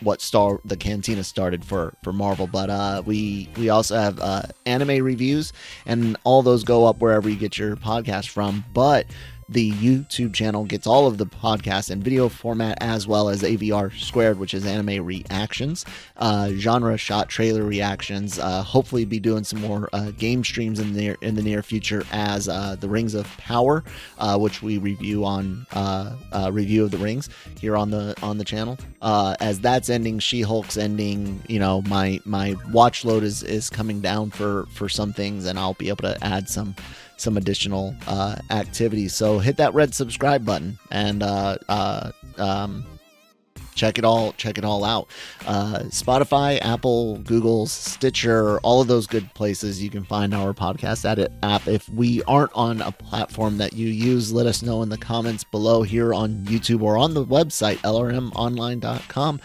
what 0.00 0.20
star 0.20 0.60
the 0.64 0.76
cantina 0.76 1.24
started 1.24 1.64
for 1.64 1.94
for 2.02 2.12
marvel 2.12 2.46
but 2.46 2.70
uh 2.70 3.02
we 3.04 3.48
we 3.56 3.68
also 3.68 3.96
have 3.96 4.18
uh 4.20 4.42
anime 4.64 5.04
reviews 5.04 5.52
and 5.86 6.16
all 6.24 6.42
those 6.42 6.64
go 6.64 6.86
up 6.86 6.98
wherever 6.98 7.28
you 7.28 7.36
get 7.36 7.58
your 7.58 7.76
podcast 7.76 8.28
from 8.28 8.64
but 8.72 9.06
the 9.52 9.70
YouTube 9.72 10.32
channel 10.32 10.64
gets 10.64 10.86
all 10.86 11.06
of 11.06 11.18
the 11.18 11.26
podcast 11.26 11.90
and 11.90 12.02
video 12.02 12.28
format 12.28 12.78
as 12.80 13.06
well 13.06 13.28
as 13.28 13.42
AVR 13.42 13.92
squared, 13.98 14.38
which 14.38 14.54
is 14.54 14.64
anime 14.64 15.04
reactions, 15.04 15.84
uh, 16.16 16.50
genre 16.50 16.96
shot 16.96 17.28
trailer 17.28 17.62
reactions. 17.62 18.38
Uh, 18.38 18.62
hopefully, 18.62 19.04
be 19.04 19.20
doing 19.20 19.44
some 19.44 19.60
more 19.60 19.88
uh, 19.92 20.10
game 20.12 20.42
streams 20.44 20.78
in 20.78 20.92
the 20.92 21.00
near, 21.00 21.16
in 21.20 21.34
the 21.34 21.42
near 21.42 21.62
future 21.62 22.04
as 22.12 22.48
uh, 22.48 22.76
the 22.80 22.88
Rings 22.88 23.14
of 23.14 23.26
Power, 23.36 23.84
uh, 24.18 24.38
which 24.38 24.62
we 24.62 24.78
review 24.78 25.24
on 25.24 25.66
uh, 25.72 26.50
review 26.52 26.84
of 26.84 26.90
the 26.90 26.98
Rings 26.98 27.28
here 27.60 27.76
on 27.76 27.90
the 27.90 28.14
on 28.22 28.38
the 28.38 28.44
channel. 28.44 28.78
As 29.02 29.60
that's 29.60 29.88
ending, 29.88 30.18
She 30.18 30.42
Hulk's 30.42 30.76
ending. 30.76 31.42
You 31.48 31.58
know, 31.58 31.82
my 31.82 32.20
my 32.24 32.56
watch 32.70 33.04
load 33.04 33.22
is 33.22 33.42
is 33.42 33.68
coming 33.70 34.00
down 34.00 34.30
for 34.30 34.66
for 34.72 34.88
some 34.88 35.12
things, 35.12 35.46
and 35.46 35.58
I'll 35.58 35.74
be 35.74 35.88
able 35.88 36.02
to 36.02 36.18
add 36.24 36.48
some 36.48 36.74
some 37.22 37.36
additional 37.36 37.94
uh, 38.06 38.36
activities. 38.50 39.14
So 39.14 39.38
hit 39.38 39.56
that 39.56 39.72
red 39.74 39.94
subscribe 39.94 40.44
button 40.44 40.78
and 40.90 41.22
uh, 41.22 41.56
uh, 41.68 42.12
um, 42.36 42.84
check 43.74 43.98
it 43.98 44.04
all 44.04 44.32
check 44.32 44.58
it 44.58 44.64
all 44.64 44.84
out. 44.84 45.08
Uh, 45.46 45.80
Spotify, 45.84 46.60
Apple, 46.60 47.18
Google, 47.18 47.66
Stitcher, 47.66 48.58
all 48.60 48.80
of 48.80 48.88
those 48.88 49.06
good 49.06 49.32
places 49.34 49.82
you 49.82 49.90
can 49.90 50.04
find 50.04 50.34
our 50.34 50.52
podcast 50.52 51.08
at 51.08 51.18
it 51.18 51.32
app. 51.42 51.66
If 51.66 51.88
we 51.88 52.22
aren't 52.24 52.52
on 52.54 52.82
a 52.82 52.92
platform 52.92 53.58
that 53.58 53.72
you 53.72 53.88
use, 53.88 54.32
let 54.32 54.46
us 54.46 54.62
know 54.62 54.82
in 54.82 54.88
the 54.88 54.98
comments 54.98 55.44
below 55.44 55.82
here 55.82 56.12
on 56.12 56.44
YouTube 56.44 56.82
or 56.82 56.98
on 56.98 57.14
the 57.14 57.24
website 57.24 57.78
lrmonline.com 57.78 59.40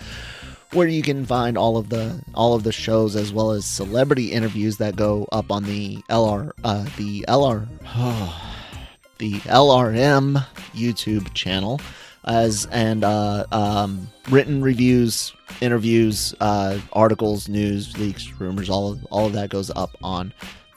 where 0.77 0.87
you 0.87 1.01
can 1.01 1.25
find 1.25 1.57
all 1.57 1.75
of 1.75 1.89
the 1.89 2.23
all 2.35 2.53
of 2.53 2.63
the 2.63 2.71
shows 2.71 3.15
as 3.15 3.33
well 3.33 3.49
as 3.49 3.65
celebrity 3.65 4.31
interviews 4.31 4.77
that 4.77 4.95
go 4.95 5.27
up 5.31 5.51
on 5.51 5.63
the 5.63 5.97
LR 6.09 6.51
uh, 6.63 6.85
the 6.97 7.25
LR 7.27 7.67
the 9.17 9.33
LRM 9.39 10.45
YouTube 10.73 11.33
channel 11.33 11.81
as 12.25 12.67
and 12.67 13.03
uh, 13.03 13.45
um, 13.51 14.07
written 14.29 14.61
reviews, 14.61 15.33
interviews, 15.61 16.35
uh, 16.41 16.77
articles, 16.93 17.49
news, 17.49 17.97
leaks, 17.97 18.31
rumors, 18.39 18.69
all 18.69 18.91
of 18.91 19.03
all 19.09 19.25
of 19.25 19.33
that 19.33 19.49
goes 19.49 19.71
up 19.71 19.97
on 20.03 20.31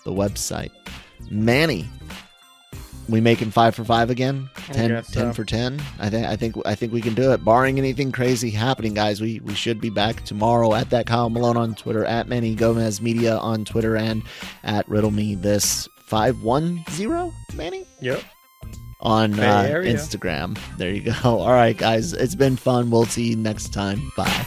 the 0.05 0.13
website. 0.13 0.71
Manny, 1.31 1.87
we 3.11 3.21
making 3.21 3.51
five 3.51 3.75
for 3.75 3.85
five 3.85 4.11
again? 4.11 4.49
I 4.69 4.73
10, 4.73 4.89
guess 4.91 5.11
10 5.11 5.33
for 5.33 5.45
ten? 5.45 5.81
I 5.99 6.09
think 6.11 6.27
I 6.27 6.37
think 6.37 6.57
I 6.65 6.75
think 6.75 6.93
we 6.93 7.01
can 7.01 7.15
do 7.15 7.33
it. 7.33 7.45
Barring 7.45 7.79
anything 7.79 8.13
crazy 8.13 8.51
happening, 8.51 8.95
guys, 8.95 9.21
we 9.21 9.41
we 9.41 9.55
should 9.55 9.81
be 9.81 9.91
back 9.91 10.25
tomorrow 10.25 10.75
at 10.75 10.91
that 10.91 11.07
Kyle 11.07 11.31
Malone 11.31 11.57
on 11.57 11.75
Twitter, 11.75 12.05
at 12.05 12.29
Manny 12.29 12.55
Gomez 12.55 13.01
Media 13.01 13.37
on 13.39 13.65
Twitter, 13.65 13.97
and 13.97 14.23
at 14.63 14.89
Riddle 14.89 15.11
Me 15.11 15.35
This 15.35 15.89
five 15.99 16.43
one 16.43 16.85
zero 16.91 17.33
Manny 17.55 17.85
Yep. 18.01 18.23
on 19.01 19.39
uh, 19.39 19.65
Instagram. 19.85 20.59
There 20.77 20.91
you 20.93 21.13
go. 21.13 21.13
All 21.25 21.53
right, 21.53 21.77
guys, 21.77 22.13
it's 22.13 22.35
been 22.35 22.57
fun. 22.57 22.91
We'll 22.91 23.05
see 23.07 23.31
you 23.31 23.37
next 23.37 23.73
time. 23.73 24.11
Bye. 24.17 24.47